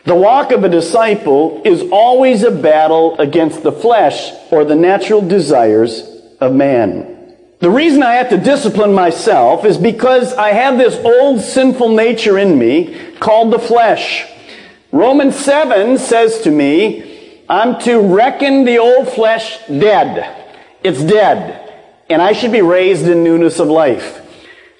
The 0.05 0.15
walk 0.15 0.53
of 0.53 0.63
a 0.63 0.69
disciple 0.69 1.61
is 1.65 1.83
always 1.91 2.43
a 2.43 2.49
battle 2.49 3.19
against 3.19 3.61
the 3.61 3.73
flesh 3.73 4.31
or 4.51 4.63
the 4.63 4.77
natural 4.77 5.21
desires 5.21 6.01
of 6.39 6.53
man. 6.55 7.35
The 7.59 7.69
reason 7.69 8.03
I 8.03 8.13
have 8.13 8.29
to 8.29 8.37
discipline 8.37 8.93
myself 8.93 9.65
is 9.65 9.77
because 9.77 10.33
I 10.33 10.53
have 10.53 10.77
this 10.77 10.95
old 11.03 11.41
sinful 11.41 11.89
nature 11.89 12.39
in 12.39 12.57
me 12.57 13.11
called 13.19 13.51
the 13.51 13.59
flesh. 13.59 14.25
Romans 14.93 15.35
7 15.35 15.97
says 15.97 16.39
to 16.43 16.51
me, 16.51 17.43
I'm 17.49 17.81
to 17.81 17.99
reckon 17.99 18.63
the 18.63 18.77
old 18.77 19.09
flesh 19.09 19.59
dead. 19.67 20.55
It's 20.85 21.03
dead. 21.03 21.69
And 22.09 22.21
I 22.21 22.31
should 22.31 22.53
be 22.53 22.61
raised 22.61 23.09
in 23.09 23.25
newness 23.25 23.59
of 23.59 23.67
life. 23.67 24.20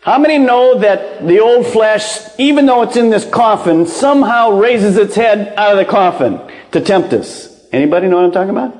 How 0.02 0.18
many 0.18 0.40
know 0.40 0.80
that 0.80 1.28
the 1.28 1.40
old 1.40 1.68
flesh, 1.68 2.22
even 2.40 2.66
though 2.66 2.82
it's 2.82 2.98
in 2.98 3.12
this 3.12 3.24
coffin, 3.24 3.86
somehow 3.86 4.58
raises 4.58 4.98
its 4.98 5.14
head 5.14 5.54
out 5.56 5.74
of 5.74 5.78
the 5.78 5.86
coffin 5.86 6.42
to 6.72 6.82
tempt 6.82 7.14
us? 7.14 7.68
Anybody 7.72 8.08
know 8.08 8.16
what 8.16 8.26
I'm 8.26 8.32
talking 8.32 8.50
about? 8.50 8.76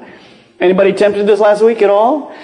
Anybody 0.60 0.94
tempted 0.94 1.28
this 1.28 1.40
last 1.40 1.62
week 1.62 1.84
at 1.84 1.92
all? 1.92 2.36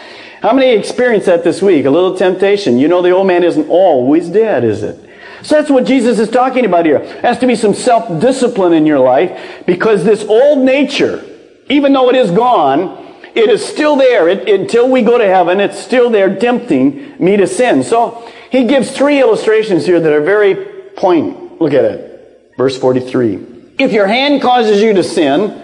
How 0.43 0.53
many 0.53 0.75
experienced 0.75 1.25
that 1.25 1.43
this 1.43 1.59
week? 1.59 1.85
A 1.85 1.89
little 1.89 2.15
temptation. 2.15 2.77
You 2.77 2.87
know 2.87 3.01
the 3.01 3.09
old 3.09 3.25
man 3.25 3.43
isn't 3.43 3.67
always 3.67 4.29
dead, 4.29 4.63
is 4.63 4.83
it? 4.83 5.09
So 5.41 5.55
that's 5.55 5.71
what 5.71 5.85
Jesus 5.85 6.19
is 6.19 6.29
talking 6.29 6.63
about 6.63 6.85
here. 6.85 6.99
Has 7.21 7.39
to 7.39 7.47
be 7.47 7.55
some 7.55 7.73
self-discipline 7.73 8.73
in 8.73 8.85
your 8.85 8.99
life 8.99 9.63
because 9.65 10.03
this 10.03 10.23
old 10.23 10.59
nature, 10.59 11.25
even 11.67 11.93
though 11.93 12.09
it 12.09 12.15
is 12.15 12.29
gone, 12.29 13.05
it 13.33 13.49
is 13.49 13.65
still 13.65 13.95
there. 13.95 14.29
It, 14.29 14.47
until 14.47 14.87
we 14.87 15.01
go 15.01 15.17
to 15.17 15.25
heaven, 15.25 15.59
it's 15.59 15.79
still 15.79 16.11
there 16.11 16.35
tempting 16.35 17.15
me 17.17 17.37
to 17.37 17.47
sin. 17.47 17.83
So 17.83 18.31
he 18.49 18.65
gives 18.65 18.91
three 18.91 19.19
illustrations 19.19 19.85
here 19.85 19.99
that 19.99 20.11
are 20.11 20.21
very 20.21 20.55
poignant. 20.95 21.61
Look 21.61 21.73
at 21.73 21.85
it. 21.85 22.53
Verse 22.57 22.77
43. 22.77 23.73
If 23.77 23.91
your 23.91 24.07
hand 24.07 24.41
causes 24.41 24.81
you 24.81 24.93
to 24.93 25.03
sin, 25.03 25.63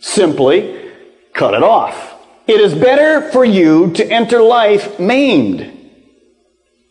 simply 0.00 0.92
cut 1.32 1.54
it 1.54 1.62
off. 1.62 2.16
It 2.46 2.60
is 2.60 2.74
better 2.74 3.30
for 3.30 3.44
you 3.44 3.92
to 3.92 4.06
enter 4.10 4.42
life 4.42 4.98
maimed 4.98 5.74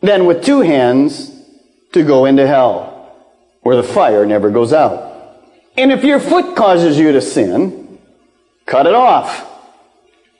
than 0.01 0.25
with 0.25 0.43
two 0.43 0.61
hands 0.61 1.31
to 1.93 2.03
go 2.03 2.25
into 2.25 2.45
hell, 2.45 3.15
where 3.61 3.75
the 3.75 3.83
fire 3.83 4.25
never 4.25 4.49
goes 4.49 4.73
out. 4.73 5.41
And 5.75 5.91
if 5.91 6.03
your 6.03 6.19
foot 6.19 6.55
causes 6.55 6.97
you 6.97 7.11
to 7.11 7.21
sin, 7.21 7.99
cut 8.65 8.87
it 8.87 8.93
off. 8.93 9.45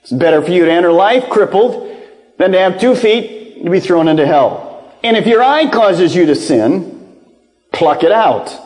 It's 0.02 0.12
better 0.12 0.42
for 0.42 0.50
you 0.50 0.64
to 0.64 0.72
enter 0.72 0.92
life 0.92 1.28
crippled 1.28 1.96
than 2.38 2.52
to 2.52 2.58
have 2.58 2.80
two 2.80 2.94
feet 2.94 3.37
to 3.64 3.70
be 3.70 3.80
thrown 3.80 4.08
into 4.08 4.26
hell. 4.26 4.98
And 5.02 5.16
if 5.16 5.26
your 5.26 5.42
eye 5.42 5.70
causes 5.70 6.14
you 6.14 6.26
to 6.26 6.34
sin, 6.34 7.16
pluck 7.72 8.02
it 8.02 8.12
out. 8.12 8.56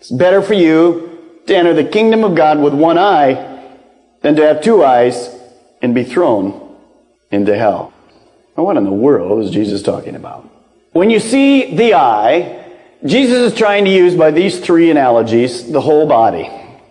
It's 0.00 0.10
better 0.10 0.42
for 0.42 0.54
you 0.54 1.42
to 1.46 1.56
enter 1.56 1.74
the 1.74 1.84
kingdom 1.84 2.24
of 2.24 2.34
God 2.34 2.60
with 2.60 2.74
one 2.74 2.98
eye 2.98 3.72
than 4.22 4.36
to 4.36 4.42
have 4.42 4.62
two 4.62 4.84
eyes 4.84 5.34
and 5.80 5.94
be 5.94 6.04
thrown 6.04 6.76
into 7.30 7.56
hell. 7.56 7.92
Now, 8.56 8.64
what 8.64 8.76
in 8.76 8.84
the 8.84 8.92
world 8.92 9.44
is 9.44 9.50
Jesus 9.50 9.82
talking 9.82 10.14
about? 10.14 10.48
When 10.92 11.10
you 11.10 11.20
see 11.20 11.76
the 11.76 11.94
eye, 11.94 12.64
Jesus 13.04 13.52
is 13.52 13.58
trying 13.58 13.84
to 13.84 13.90
use 13.90 14.14
by 14.14 14.30
these 14.30 14.58
three 14.58 14.90
analogies 14.90 15.70
the 15.70 15.80
whole 15.80 16.06
body. 16.06 16.44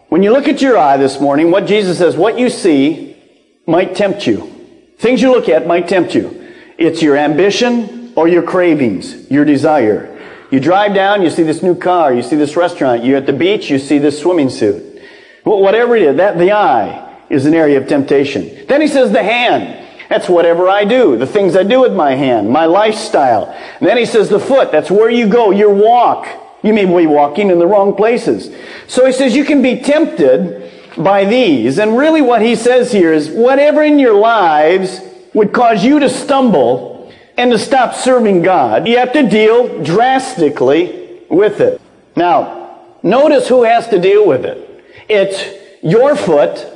When 0.10 0.24
you 0.24 0.32
look 0.32 0.48
at 0.48 0.62
your 0.62 0.78
eye 0.78 0.98
this 0.98 1.20
morning, 1.20 1.52
what 1.52 1.66
Jesus 1.66 1.98
says, 1.98 2.16
what 2.16 2.40
you 2.40 2.50
see 2.50 3.18
might 3.66 3.96
tempt 3.96 4.26
you. 4.26 4.54
Things 4.98 5.22
you 5.22 5.32
look 5.32 5.50
at 5.50 5.68
might 5.68 5.88
tempt 5.88 6.16
you. 6.16 6.37
It's 6.78 7.02
your 7.02 7.18
ambition 7.18 8.14
or 8.16 8.28
your 8.28 8.44
cravings, 8.44 9.30
your 9.30 9.46
desire. 9.46 10.14
You 10.52 10.60
drive 10.60 10.94
down, 10.94 11.22
you 11.22 11.30
see 11.30 11.44
this 11.44 11.62
new 11.62 11.76
car, 11.76 12.14
you 12.14 12.24
see 12.24 12.36
this 12.36 12.56
restaurant, 12.56 13.04
you're 13.04 13.18
at 13.18 13.26
the 13.26 13.34
beach, 13.34 13.70
you 13.70 13.80
see 13.80 13.98
this 13.98 14.20
swimming 14.20 14.50
suit. 14.50 15.02
Whatever 15.44 15.96
it 15.96 16.04
is, 16.04 16.16
that 16.18 16.38
the 16.38 16.52
eye 16.52 17.22
is 17.30 17.46
an 17.46 17.54
area 17.54 17.80
of 17.80 17.88
temptation. 17.88 18.66
Then 18.68 18.82
he 18.82 18.88
says 18.88 19.12
the 19.12 19.24
hand. 19.24 19.86
That's 20.10 20.30
whatever 20.30 20.70
I 20.70 20.86
do, 20.86 21.18
the 21.18 21.28
things 21.28 21.56
I 21.56 21.64
do 21.64 21.82
with 21.82 21.94
my 21.94 22.16
hand, 22.16 22.50
my 22.50 22.66
lifestyle. 22.66 23.54
And 23.80 23.88
then 23.88 23.98
he 23.98 24.06
says 24.06 24.30
the 24.30 24.40
foot. 24.40 24.72
That's 24.72 24.90
where 24.90 25.10
you 25.10 25.28
go, 25.28 25.52
your 25.52 25.74
walk. 25.74 26.28
You 26.64 26.74
may 26.74 26.86
be 26.86 27.08
walking 27.08 27.50
in 27.50 27.60
the 27.60 27.68
wrong 27.68 27.94
places. 27.96 28.56
So 28.88 29.06
he 29.06 29.12
says 29.12 29.36
you 29.36 29.44
can 29.44 29.62
be 29.62 29.82
tempted 29.82 30.72
by 30.98 31.26
these. 31.26 31.78
And 31.78 31.98
really 31.98 32.22
what 32.22 32.42
he 32.42 32.56
says 32.56 32.92
here 32.92 33.12
is 33.12 33.30
whatever 33.30 33.84
in 33.84 34.00
your 34.00 34.16
lives 34.16 35.02
would 35.38 35.54
cause 35.54 35.84
you 35.84 36.00
to 36.00 36.10
stumble 36.10 37.12
and 37.38 37.52
to 37.52 37.58
stop 37.60 37.96
serving 37.96 38.42
God, 38.42 38.88
you 38.88 38.98
have 38.98 39.14
to 39.14 39.30
deal 39.30 39.84
drastically 39.84 41.22
with 41.30 41.62
it. 41.62 41.80
Now, 42.16 42.82
notice 43.04 43.48
who 43.48 43.64
has 43.64 43.88
to 43.90 44.00
deal 44.00 44.28
with 44.28 44.44
it. 44.44 44.84
It's 45.08 45.44
your 45.82 46.16
foot 46.16 46.74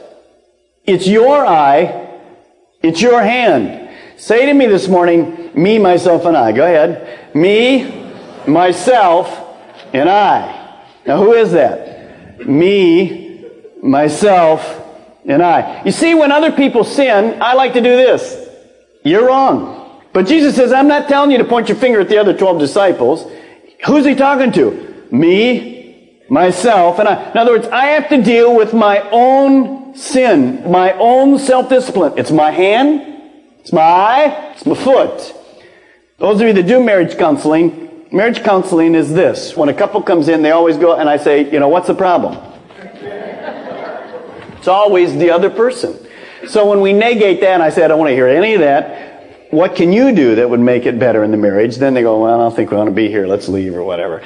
it's 0.86 1.08
your 1.08 1.45
eye. 1.45 2.19
It's 2.82 3.02
your 3.02 3.21
hand. 3.21 3.89
Say 4.17 4.45
to 4.47 4.54
me 4.54 4.65
this 4.65 4.88
morning, 4.88 5.52
me, 5.54 5.78
myself, 5.78 6.26
and 6.26 6.36
I. 6.36 6.52
Go 6.52 6.63
ahead. 6.63 7.36
Me, 7.36 8.12
myself, 8.47 9.58
and 9.93 10.10
I. 10.10 10.82
Now 11.06 11.17
who 11.17 11.34
is 11.34 11.52
that? 11.52 12.47
Me, 12.47 13.45
myself, 13.82 14.84
and 15.26 15.43
I. 15.43 15.84
You 15.86 15.91
see, 15.91 16.15
when 16.15 16.32
other 16.32 16.52
people 16.52 16.84
sin, 16.84 17.41
I 17.41 17.54
like 17.54 17.74
to 17.74 17.82
do 17.82 17.95
this. 17.95 18.50
You're 19.03 19.27
wrong. 19.27 20.01
But 20.13 20.27
Jesus 20.27 20.55
says, 20.55 20.73
I'm 20.73 20.87
not 20.87 21.07
telling 21.07 21.31
you 21.31 21.37
to 21.37 21.45
point 21.45 21.69
your 21.69 21.77
finger 21.77 21.99
at 21.99 22.09
the 22.09 22.17
other 22.17 22.37
12 22.37 22.59
disciples. 22.59 23.31
Who's 23.85 24.05
he 24.05 24.13
talking 24.15 24.51
to? 24.53 25.07
Me, 25.11 26.21
myself, 26.29 26.99
and 26.99 27.07
I. 27.07 27.31
In 27.31 27.37
other 27.37 27.51
words, 27.51 27.67
I 27.67 27.87
have 27.87 28.09
to 28.09 28.21
deal 28.21 28.55
with 28.55 28.73
my 28.73 29.07
own 29.11 29.95
sin, 29.95 30.69
my 30.69 30.93
own 30.93 31.39
self-discipline. 31.39 32.13
It's 32.17 32.31
my 32.31 32.51
hand, 32.51 33.01
it's 33.59 33.73
my 33.73 33.81
eye, 33.81 34.53
it's 34.53 34.65
my 34.65 34.75
foot. 34.75 35.33
Those 36.17 36.39
of 36.39 36.47
you 36.47 36.53
that 36.53 36.67
do 36.67 36.83
marriage 36.83 37.17
counseling, 37.17 38.07
marriage 38.11 38.43
counseling 38.43 38.95
is 38.95 39.13
this. 39.13 39.55
When 39.57 39.69
a 39.69 39.73
couple 39.73 40.01
comes 40.01 40.27
in, 40.27 40.43
they 40.43 40.51
always 40.51 40.77
go, 40.77 40.95
and 40.95 41.09
I 41.09 41.17
say, 41.17 41.51
you 41.51 41.59
know, 41.59 41.69
what's 41.69 41.87
the 41.87 41.95
problem? 41.95 42.37
It's 44.57 44.67
always 44.67 45.17
the 45.17 45.31
other 45.31 45.49
person. 45.49 45.97
So 46.47 46.69
when 46.69 46.82
we 46.82 46.93
negate 46.93 47.41
that, 47.41 47.62
I 47.62 47.69
say, 47.69 47.84
I 47.84 47.88
don't 47.88 47.99
want 47.99 48.10
to 48.10 48.15
hear 48.15 48.27
any 48.27 48.54
of 48.54 48.62
that, 48.62 49.51
what 49.51 49.75
can 49.75 49.91
you 49.91 50.15
do 50.15 50.36
that 50.36 50.49
would 50.49 50.60
make 50.60 50.86
it 50.86 50.97
better 50.97 51.23
in 51.23 51.32
the 51.32 51.38
marriage? 51.38 51.77
Then 51.77 51.93
they 51.93 52.01
go, 52.01 52.21
well, 52.21 52.34
I 52.34 52.38
don't 52.38 52.56
think 52.56 52.71
we 52.71 52.77
want 52.77 52.89
to 52.89 52.95
be 52.95 53.10
here. 53.10 53.27
Let's 53.27 53.49
leave 53.49 53.75
or 53.75 53.84
whatever. 53.84 54.23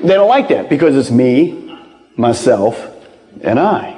They 0.00 0.14
don't 0.14 0.28
like 0.28 0.48
that 0.48 0.68
because 0.70 0.96
it's 0.96 1.10
me, 1.10 1.76
myself, 2.16 2.88
and 3.42 3.58
I. 3.58 3.96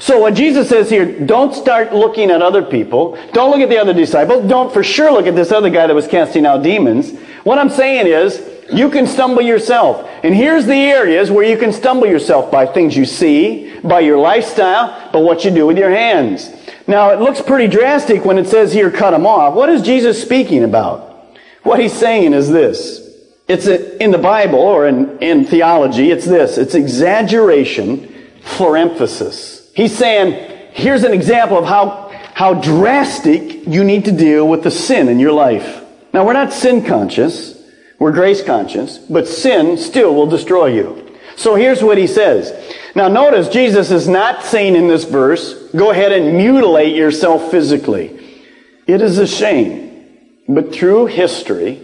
So 0.00 0.18
what 0.18 0.34
Jesus 0.34 0.68
says 0.68 0.88
here, 0.88 1.20
don't 1.26 1.52
start 1.54 1.92
looking 1.92 2.30
at 2.30 2.40
other 2.40 2.62
people. 2.62 3.18
Don't 3.32 3.50
look 3.50 3.60
at 3.60 3.68
the 3.68 3.78
other 3.78 3.92
disciples. 3.92 4.48
Don't 4.48 4.72
for 4.72 4.82
sure 4.82 5.12
look 5.12 5.26
at 5.26 5.34
this 5.34 5.50
other 5.50 5.70
guy 5.70 5.86
that 5.86 5.94
was 5.94 6.06
casting 6.06 6.46
out 6.46 6.62
demons. 6.62 7.18
What 7.44 7.58
I'm 7.58 7.70
saying 7.70 8.06
is, 8.06 8.42
you 8.72 8.90
can 8.90 9.06
stumble 9.06 9.42
yourself. 9.42 10.08
And 10.22 10.34
here's 10.34 10.66
the 10.66 10.74
areas 10.74 11.30
where 11.30 11.44
you 11.44 11.56
can 11.56 11.72
stumble 11.72 12.06
yourself 12.06 12.50
by 12.50 12.66
things 12.66 12.96
you 12.96 13.06
see, 13.06 13.78
by 13.80 14.00
your 14.00 14.18
lifestyle, 14.18 15.10
by 15.10 15.18
what 15.20 15.44
you 15.44 15.50
do 15.50 15.66
with 15.66 15.78
your 15.78 15.90
hands. 15.90 16.50
Now, 16.88 17.10
it 17.10 17.20
looks 17.20 17.42
pretty 17.42 17.68
drastic 17.68 18.24
when 18.24 18.38
it 18.38 18.48
says 18.48 18.72
here, 18.72 18.90
cut 18.90 19.10
them 19.10 19.26
off. 19.26 19.52
What 19.52 19.68
is 19.68 19.82
Jesus 19.82 20.20
speaking 20.20 20.64
about? 20.64 21.36
What 21.62 21.78
he's 21.78 21.92
saying 21.92 22.32
is 22.32 22.48
this. 22.48 23.06
It's 23.46 23.66
a, 23.66 24.02
in 24.02 24.10
the 24.10 24.18
Bible 24.18 24.58
or 24.58 24.88
in, 24.88 25.18
in 25.18 25.44
theology, 25.44 26.10
it's 26.10 26.24
this. 26.24 26.56
It's 26.56 26.74
exaggeration 26.74 28.14
for 28.42 28.78
emphasis. 28.78 29.70
He's 29.74 29.96
saying, 29.96 30.70
here's 30.72 31.04
an 31.04 31.12
example 31.12 31.58
of 31.58 31.66
how, 31.66 32.08
how 32.32 32.54
drastic 32.54 33.66
you 33.66 33.84
need 33.84 34.06
to 34.06 34.12
deal 34.12 34.48
with 34.48 34.62
the 34.62 34.70
sin 34.70 35.08
in 35.08 35.18
your 35.18 35.32
life. 35.32 35.84
Now, 36.14 36.26
we're 36.26 36.32
not 36.32 36.54
sin 36.54 36.84
conscious. 36.84 37.54
We're 37.98 38.12
grace 38.12 38.42
conscious, 38.42 38.96
but 38.96 39.28
sin 39.28 39.76
still 39.76 40.14
will 40.14 40.26
destroy 40.26 40.68
you. 40.68 41.07
So 41.38 41.54
here's 41.54 41.84
what 41.84 41.98
he 41.98 42.08
says. 42.08 42.52
Now 42.96 43.06
notice 43.06 43.48
Jesus 43.48 43.92
is 43.92 44.08
not 44.08 44.42
saying 44.42 44.74
in 44.74 44.88
this 44.88 45.04
verse, 45.04 45.54
go 45.70 45.92
ahead 45.92 46.10
and 46.10 46.36
mutilate 46.36 46.96
yourself 46.96 47.52
physically. 47.52 48.42
It 48.88 49.00
is 49.00 49.18
a 49.18 49.26
shame. 49.26 50.04
But 50.48 50.74
through 50.74 51.06
history, 51.06 51.80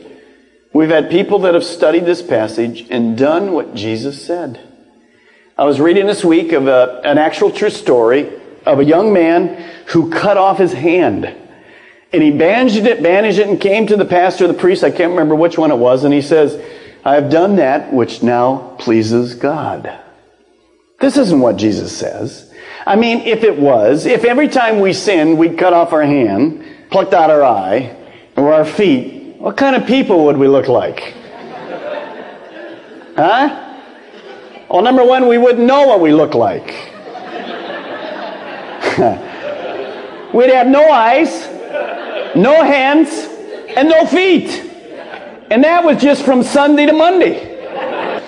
we've 0.73 0.91
had 0.91 1.09
people 1.09 1.39
that 1.41 1.55
have 1.55 1.63
studied 1.63 2.05
this 2.05 2.21
passage 2.21 2.89
and 2.91 3.17
done 3.17 3.53
what 3.53 3.77
Jesus 3.77 4.27
said. 4.27 4.59
I 5.57 5.65
was 5.65 5.79
reading 5.79 6.07
this 6.07 6.25
week 6.25 6.51
of 6.51 6.67
a, 6.67 7.01
an 7.05 7.17
actual 7.17 7.53
true 7.53 7.71
story 7.71 8.33
of 8.67 8.81
a 8.81 8.85
young 8.85 9.13
man 9.13 9.71
who 9.87 10.11
cut 10.11 10.37
off 10.37 10.59
his 10.59 10.73
hand. 10.73 11.33
And 12.13 12.23
he 12.25 12.33
bandaged 12.33 12.87
it, 12.87 13.05
bandaged 13.05 13.39
it, 13.39 13.47
and 13.47 13.61
came 13.61 13.87
to 13.87 13.97
the 13.97 14.05
pastor, 14.05 14.49
the 14.49 14.55
priest, 14.55 14.83
I 14.83 14.91
can't 14.91 15.11
remember 15.11 15.37
which 15.37 15.57
one 15.57 15.71
it 15.71 15.77
was, 15.77 16.03
and 16.03 16.13
he 16.13 16.23
says, 16.23 16.61
I 17.05 17.15
have 17.17 17.31
done 17.31 17.57
that 17.57 17.93
which 17.93 18.23
now 18.23 18.77
pleases 18.79 19.35
God. 19.35 20.01
This 21.01 21.19
isn't 21.19 21.39
what 21.39 21.57
Jesus 21.57 21.95
says. 21.95 22.51
I 22.87 22.97
mean, 22.97 23.21
if 23.21 23.45
it 23.45 23.59
was, 23.59 24.07
if 24.07 24.25
every 24.25 24.49
time 24.49 24.81
we 24.81 24.95
sinned, 24.95 25.39
we 25.39 25.51
cut 25.51 25.75
off 25.75 25.93
our 25.93 26.03
hand, 26.03 26.65
plucked 26.91 27.13
out 27.13 27.29
our 27.29 27.45
eye, 27.45 27.95
or 28.37 28.55
our 28.55 28.65
feet, 28.65 29.37
what 29.37 29.59
kind 29.59 29.77
of 29.77 29.87
people 29.87 30.25
would 30.25 30.39
we 30.39 30.49
look 30.49 30.67
like? 30.67 31.15
Huh? 33.17 33.61
Well, 34.71 34.83
number 34.83 35.05
one, 35.05 35.29
we 35.29 35.37
wouldn't 35.37 35.67
know 35.67 35.87
what 35.87 36.01
we 36.01 36.13
look 36.13 36.35
like. 36.35 36.67
We'd 40.35 40.51
have 40.51 40.67
no 40.67 40.91
eyes, 40.91 41.47
no 42.35 42.65
hands, 42.65 43.11
and 43.77 43.91
no 43.91 44.07
feet. 44.07 44.64
And 45.55 45.63
that 45.63 45.85
was 45.85 46.03
just 46.03 46.25
from 46.25 46.43
Sunday 46.43 46.85
to 46.87 46.93
Monday. 46.93 47.39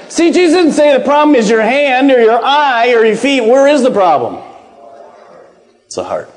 See, 0.08 0.30
Jesus 0.30 0.54
didn't 0.54 0.74
say 0.74 0.96
the 0.96 1.02
problem 1.02 1.34
is 1.34 1.50
your 1.50 1.60
hand 1.60 2.12
or 2.12 2.22
your 2.22 2.40
eye 2.40 2.94
or 2.94 3.04
your 3.04 3.16
feet. 3.16 3.40
Where 3.40 3.66
is 3.66 3.82
the 3.82 3.90
problem? 3.90 4.40
It's 5.86 5.96
the 5.96 6.04
heart. 6.04 6.30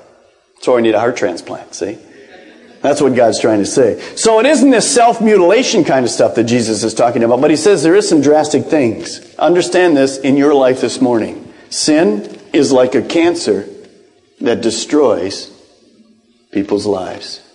So 0.62 0.76
we 0.76 0.82
need 0.82 0.96
a 0.96 1.00
heart 1.00 1.16
transplant, 1.16 1.76
see? 1.76 2.00
That's 2.82 3.02
what 3.02 3.14
God's 3.14 3.40
trying 3.40 3.60
to 3.60 3.68
say. 3.68 4.02
So 4.16 4.40
it 4.40 4.48
isn't 4.48 4.72
this 4.72 4.92
self-mutilation 4.92 5.84
kind 5.84 6.06
of 6.06 6.10
stuff 6.10 6.34
that 6.34 6.46
Jesus 6.46 6.84
is 6.84 6.96
talking 6.96 7.24
about, 7.24 7.40
but 7.40 7.52
he 7.52 7.56
says 7.56 7.84
there 7.84 7.94
is 7.94 8.10
some 8.10 8.22
drastic 8.22 8.66
things. 8.66 9.36
Understand 9.36 9.96
this 9.96 10.18
in 10.18 10.38
your 10.38 10.56
life 10.56 10.82
this 10.82 11.00
morning. 11.00 11.54
Sin 11.70 12.36
is 12.52 12.72
like 12.72 12.96
a 12.96 13.04
cancer 13.04 13.70
that 14.42 14.62
destroys 14.62 15.52
people's 16.52 16.88
lives. 16.88 17.48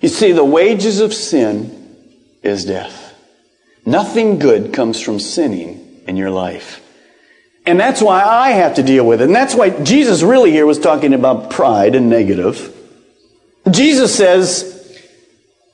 You 0.00 0.08
see, 0.08 0.30
the 0.30 0.44
wages 0.44 1.00
of 1.00 1.12
sin 1.12 1.82
is 2.46 2.64
death. 2.64 3.14
Nothing 3.84 4.38
good 4.38 4.72
comes 4.72 5.00
from 5.00 5.20
sinning 5.20 6.02
in 6.06 6.16
your 6.16 6.30
life. 6.30 6.82
And 7.66 7.78
that's 7.80 8.00
why 8.00 8.22
I 8.22 8.50
have 8.50 8.74
to 8.74 8.82
deal 8.82 9.06
with 9.06 9.20
it. 9.20 9.24
And 9.24 9.34
that's 9.34 9.54
why 9.54 9.70
Jesus 9.70 10.22
really 10.22 10.52
here 10.52 10.66
was 10.66 10.78
talking 10.78 11.14
about 11.14 11.50
pride 11.50 11.94
and 11.94 12.08
negative. 12.08 12.72
Jesus 13.70 14.14
says, 14.14 14.72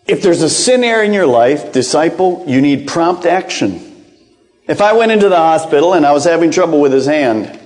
if 0.06 0.22
there's 0.22 0.42
a 0.42 0.50
sin 0.50 0.82
area 0.84 1.06
in 1.06 1.12
your 1.12 1.26
life, 1.26 1.72
disciple, 1.72 2.44
you 2.46 2.60
need 2.60 2.88
prompt 2.88 3.26
action. 3.26 3.88
If 4.66 4.80
I 4.80 4.94
went 4.94 5.12
into 5.12 5.28
the 5.28 5.36
hospital 5.36 5.92
and 5.92 6.06
I 6.06 6.12
was 6.12 6.24
having 6.24 6.50
trouble 6.50 6.80
with 6.80 6.92
his 6.92 7.06
hand, 7.06 7.58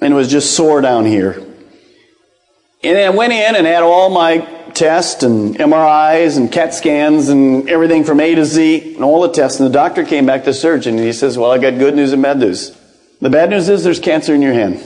and 0.00 0.12
it 0.12 0.16
was 0.16 0.30
just 0.30 0.54
sore 0.54 0.80
down 0.80 1.04
here, 1.04 1.42
and 2.84 2.98
I 2.98 3.10
went 3.10 3.32
in 3.32 3.56
and 3.56 3.66
had 3.66 3.82
all 3.82 4.10
my 4.10 4.48
tests 4.74 5.22
and 5.22 5.56
MRIs 5.56 6.36
and 6.36 6.50
CAT 6.50 6.74
scans 6.74 7.28
and 7.28 7.68
everything 7.68 8.04
from 8.04 8.20
A 8.20 8.34
to 8.34 8.44
Z 8.44 8.94
and 8.94 9.04
all 9.04 9.22
the 9.22 9.32
tests. 9.32 9.60
And 9.60 9.68
the 9.68 9.72
doctor 9.72 10.04
came 10.04 10.26
back, 10.26 10.44
to 10.44 10.54
surgeon, 10.54 10.96
and 10.96 11.04
he 11.04 11.12
says, 11.12 11.38
Well, 11.38 11.50
I 11.50 11.58
got 11.58 11.78
good 11.78 11.94
news 11.94 12.12
and 12.12 12.22
bad 12.22 12.38
news. 12.38 12.76
The 13.20 13.30
bad 13.30 13.50
news 13.50 13.68
is 13.68 13.84
there's 13.84 14.00
cancer 14.00 14.34
in 14.34 14.42
your 14.42 14.52
hand. 14.52 14.82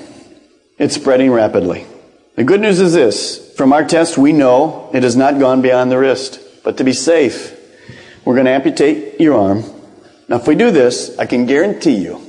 It's 0.78 0.94
spreading 0.94 1.30
rapidly. 1.30 1.86
The 2.34 2.44
good 2.44 2.60
news 2.60 2.80
is 2.80 2.92
this. 2.92 3.54
From 3.54 3.72
our 3.72 3.84
test, 3.84 4.18
we 4.18 4.32
know 4.32 4.90
it 4.92 5.02
has 5.02 5.16
not 5.16 5.38
gone 5.38 5.62
beyond 5.62 5.90
the 5.90 5.98
wrist. 5.98 6.40
But 6.62 6.76
to 6.78 6.84
be 6.84 6.92
safe, 6.92 7.58
we're 8.24 8.34
going 8.34 8.46
to 8.46 8.52
amputate 8.52 9.20
your 9.20 9.38
arm. 9.38 9.64
Now, 10.28 10.36
if 10.36 10.46
we 10.46 10.54
do 10.54 10.70
this, 10.70 11.18
I 11.18 11.26
can 11.26 11.46
guarantee 11.46 11.96
you 11.96 12.20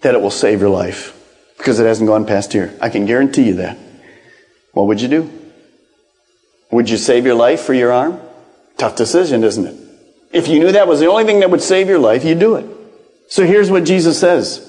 that 0.00 0.14
it 0.14 0.20
will 0.22 0.30
save 0.30 0.60
your 0.60 0.70
life 0.70 1.14
because 1.58 1.80
it 1.80 1.86
hasn't 1.86 2.06
gone 2.06 2.24
past 2.24 2.52
here. 2.52 2.72
I 2.80 2.88
can 2.88 3.04
guarantee 3.04 3.42
you 3.48 3.54
that. 3.54 3.76
What 4.72 4.86
would 4.86 5.00
you 5.00 5.08
do? 5.08 5.30
Would 6.70 6.90
you 6.90 6.96
save 6.96 7.24
your 7.24 7.34
life 7.34 7.62
for 7.62 7.74
your 7.74 7.92
arm? 7.92 8.20
Tough 8.76 8.96
decision, 8.96 9.42
isn't 9.44 9.66
it? 9.66 9.76
If 10.32 10.48
you 10.48 10.60
knew 10.60 10.72
that 10.72 10.88
was 10.88 11.00
the 11.00 11.06
only 11.06 11.24
thing 11.24 11.40
that 11.40 11.50
would 11.50 11.62
save 11.62 11.88
your 11.88 11.98
life, 11.98 12.24
you'd 12.24 12.38
do 12.38 12.56
it. 12.56 12.66
So 13.28 13.44
here's 13.46 13.70
what 13.70 13.84
Jesus 13.84 14.20
says. 14.20 14.64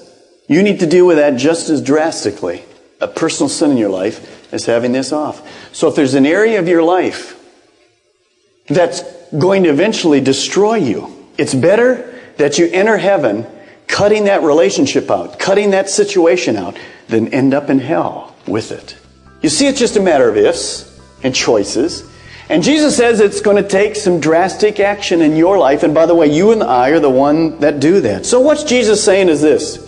You 0.48 0.62
need 0.62 0.80
to 0.80 0.86
deal 0.86 1.06
with 1.06 1.18
that 1.18 1.36
just 1.36 1.68
as 1.68 1.82
drastically, 1.82 2.64
a 3.00 3.06
personal 3.06 3.48
sin 3.48 3.70
in 3.72 3.76
your 3.76 3.90
life, 3.90 4.52
as 4.52 4.66
having 4.66 4.92
this 4.92 5.12
off. 5.12 5.46
So 5.74 5.88
if 5.88 5.94
there's 5.94 6.14
an 6.14 6.26
area 6.26 6.58
of 6.58 6.66
your 6.66 6.82
life 6.82 7.36
that's 8.68 9.02
going 9.36 9.62
to 9.64 9.68
eventually 9.68 10.20
destroy 10.20 10.76
you, 10.76 11.28
it's 11.38 11.54
better 11.54 12.20
that 12.38 12.58
you 12.58 12.68
enter 12.72 12.96
heaven 12.96 13.46
cutting 13.86 14.24
that 14.24 14.42
relationship 14.42 15.10
out, 15.10 15.38
cutting 15.38 15.70
that 15.70 15.90
situation 15.90 16.56
out, 16.56 16.78
than 17.08 17.28
end 17.34 17.52
up 17.52 17.68
in 17.68 17.78
hell 17.78 18.34
with 18.46 18.72
it. 18.72 18.96
You 19.42 19.48
see, 19.48 19.66
it's 19.66 19.78
just 19.78 19.96
a 19.96 20.00
matter 20.00 20.28
of 20.28 20.36
ifs 20.36 20.89
and 21.22 21.34
choices. 21.34 22.08
And 22.48 22.62
Jesus 22.62 22.96
says 22.96 23.20
it's 23.20 23.40
going 23.40 23.62
to 23.62 23.68
take 23.68 23.94
some 23.94 24.20
drastic 24.20 24.80
action 24.80 25.22
in 25.22 25.36
your 25.36 25.56
life. 25.58 25.82
And 25.82 25.94
by 25.94 26.06
the 26.06 26.14
way, 26.14 26.26
you 26.26 26.50
and 26.50 26.62
I 26.62 26.90
are 26.90 27.00
the 27.00 27.10
one 27.10 27.60
that 27.60 27.78
do 27.78 28.00
that. 28.00 28.26
So 28.26 28.40
what's 28.40 28.64
Jesus 28.64 29.04
saying 29.04 29.28
is 29.28 29.40
this. 29.40 29.86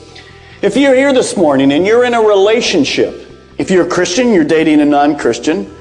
If 0.62 0.76
you're 0.76 0.94
here 0.94 1.12
this 1.12 1.36
morning 1.36 1.72
and 1.72 1.84
you're 1.84 2.04
in 2.04 2.14
a 2.14 2.20
relationship, 2.20 3.28
if 3.58 3.70
you're 3.70 3.86
a 3.86 3.90
Christian, 3.90 4.32
you're 4.32 4.44
dating 4.44 4.80
a 4.80 4.84
non-Christian, 4.84 5.74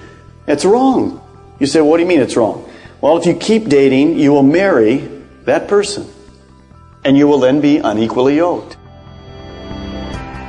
it's 0.48 0.66
wrong. 0.66 1.22
You 1.60 1.68
say, 1.68 1.82
what 1.82 1.98
do 1.98 2.04
you 2.04 2.10
mean 2.10 2.20
it's 2.20 2.36
wrong? 2.36 2.68
Well, 3.00 3.18
if 3.18 3.28
you 3.28 3.36
keep 3.36 3.66
dating, 3.66 4.18
you 4.18 4.32
will 4.32 4.42
marry 4.42 4.98
that 5.44 5.68
person. 5.68 6.08
And 7.04 7.16
you 7.16 7.28
will 7.28 7.40
then 7.40 7.62
be 7.62 7.78
unequally 7.78 8.38
yoked. 8.38 8.78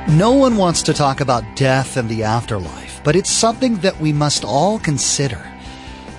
No 0.09 0.33
one 0.33 0.57
wants 0.57 0.83
to 0.83 0.93
talk 0.93 1.21
about 1.21 1.55
death 1.55 1.97
and 1.97 2.09
the 2.09 2.23
afterlife, 2.23 2.92
but 3.03 3.15
it's 3.15 3.29
something 3.29 3.77
that 3.77 3.99
we 3.99 4.11
must 4.11 4.43
all 4.43 4.79
consider. 4.79 5.41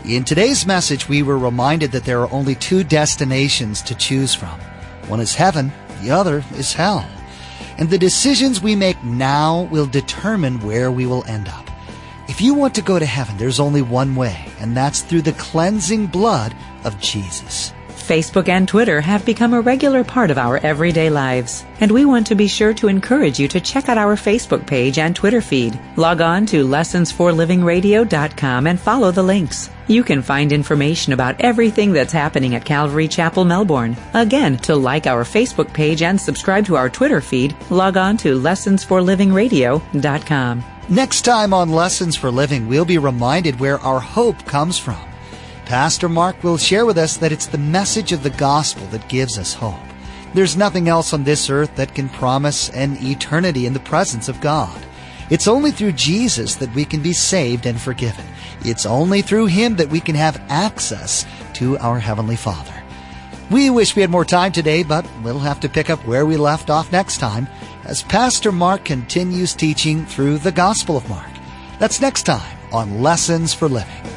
In 0.04 0.24
today's 0.24 0.66
message, 0.66 1.08
we 1.08 1.22
were 1.22 1.38
reminded 1.38 1.92
that 1.92 2.04
there 2.04 2.20
are 2.20 2.32
only 2.32 2.54
two 2.54 2.84
destinations 2.84 3.82
to 3.82 3.94
choose 3.94 4.34
from. 4.34 4.60
One 5.08 5.20
is 5.20 5.34
heaven, 5.34 5.72
the 6.02 6.10
other 6.10 6.44
is 6.54 6.72
hell. 6.72 7.08
And 7.78 7.90
the 7.90 7.98
decisions 7.98 8.62
we 8.62 8.76
make 8.76 9.02
now 9.02 9.62
will 9.62 9.86
determine 9.86 10.60
where 10.60 10.92
we 10.92 11.06
will 11.06 11.24
end 11.24 11.48
up. 11.48 11.68
If 12.28 12.40
you 12.40 12.54
want 12.54 12.74
to 12.76 12.82
go 12.82 12.98
to 12.98 13.04
heaven, 13.04 13.36
there's 13.36 13.60
only 13.60 13.82
one 13.82 14.14
way, 14.14 14.48
and 14.58 14.74
that's 14.74 15.02
through 15.02 15.22
the 15.22 15.32
cleansing 15.32 16.06
blood 16.06 16.54
of 16.84 16.98
Jesus. 16.98 17.73
Facebook 18.04 18.48
and 18.48 18.68
Twitter 18.68 19.00
have 19.00 19.24
become 19.24 19.54
a 19.54 19.60
regular 19.60 20.04
part 20.04 20.30
of 20.30 20.36
our 20.36 20.58
everyday 20.58 21.08
lives, 21.08 21.64
and 21.80 21.90
we 21.90 22.04
want 22.04 22.26
to 22.26 22.34
be 22.34 22.46
sure 22.46 22.74
to 22.74 22.88
encourage 22.88 23.38
you 23.38 23.48
to 23.48 23.60
check 23.60 23.88
out 23.88 23.96
our 23.96 24.16
Facebook 24.16 24.66
page 24.66 24.98
and 24.98 25.16
Twitter 25.16 25.40
feed. 25.40 25.78
Log 25.96 26.20
on 26.20 26.44
to 26.46 26.66
lessonsforlivingradio.com 26.66 28.66
and 28.66 28.78
follow 28.78 29.10
the 29.10 29.22
links. 29.22 29.70
You 29.86 30.04
can 30.04 30.20
find 30.20 30.52
information 30.52 31.14
about 31.14 31.40
everything 31.40 31.92
that's 31.92 32.12
happening 32.12 32.54
at 32.54 32.66
Calvary 32.66 33.08
Chapel, 33.08 33.44
Melbourne. 33.44 33.96
Again, 34.12 34.58
to 34.58 34.76
like 34.76 35.06
our 35.06 35.24
Facebook 35.24 35.72
page 35.72 36.02
and 36.02 36.20
subscribe 36.20 36.66
to 36.66 36.76
our 36.76 36.90
Twitter 36.90 37.20
feed, 37.20 37.56
log 37.70 37.96
on 37.96 38.16
to 38.18 38.38
lessonsforlivingradio.com. 38.38 40.64
Next 40.90 41.22
time 41.22 41.54
on 41.54 41.70
Lessons 41.70 42.16
for 42.16 42.30
Living, 42.30 42.68
we'll 42.68 42.84
be 42.84 42.98
reminded 42.98 43.58
where 43.58 43.78
our 43.78 44.00
hope 44.00 44.44
comes 44.44 44.78
from. 44.78 45.13
Pastor 45.66 46.08
Mark 46.08 46.44
will 46.44 46.58
share 46.58 46.84
with 46.84 46.98
us 46.98 47.16
that 47.16 47.32
it's 47.32 47.46
the 47.46 47.58
message 47.58 48.12
of 48.12 48.22
the 48.22 48.30
gospel 48.30 48.86
that 48.88 49.08
gives 49.08 49.38
us 49.38 49.54
hope. 49.54 49.74
There's 50.34 50.56
nothing 50.56 50.88
else 50.88 51.12
on 51.12 51.24
this 51.24 51.48
earth 51.48 51.74
that 51.76 51.94
can 51.94 52.08
promise 52.08 52.68
an 52.70 52.98
eternity 53.00 53.66
in 53.66 53.72
the 53.72 53.80
presence 53.80 54.28
of 54.28 54.40
God. 54.40 54.84
It's 55.30 55.48
only 55.48 55.70
through 55.70 55.92
Jesus 55.92 56.56
that 56.56 56.74
we 56.74 56.84
can 56.84 57.02
be 57.02 57.12
saved 57.12 57.64
and 57.66 57.80
forgiven. 57.80 58.26
It's 58.62 58.84
only 58.84 59.22
through 59.22 59.46
Him 59.46 59.76
that 59.76 59.88
we 59.88 60.00
can 60.00 60.14
have 60.16 60.42
access 60.48 61.24
to 61.54 61.78
our 61.78 61.98
Heavenly 61.98 62.36
Father. 62.36 62.74
We 63.50 63.70
wish 63.70 63.94
we 63.94 64.02
had 64.02 64.10
more 64.10 64.24
time 64.24 64.52
today, 64.52 64.82
but 64.82 65.06
we'll 65.22 65.38
have 65.38 65.60
to 65.60 65.68
pick 65.68 65.88
up 65.88 66.04
where 66.06 66.26
we 66.26 66.36
left 66.36 66.68
off 66.68 66.92
next 66.92 67.18
time 67.18 67.46
as 67.84 68.02
Pastor 68.02 68.52
Mark 68.52 68.84
continues 68.84 69.54
teaching 69.54 70.04
through 70.04 70.38
the 70.38 70.52
Gospel 70.52 70.96
of 70.96 71.08
Mark. 71.08 71.30
That's 71.78 72.00
next 72.00 72.24
time 72.24 72.58
on 72.72 73.02
Lessons 73.02 73.54
for 73.54 73.68
Living. 73.68 74.13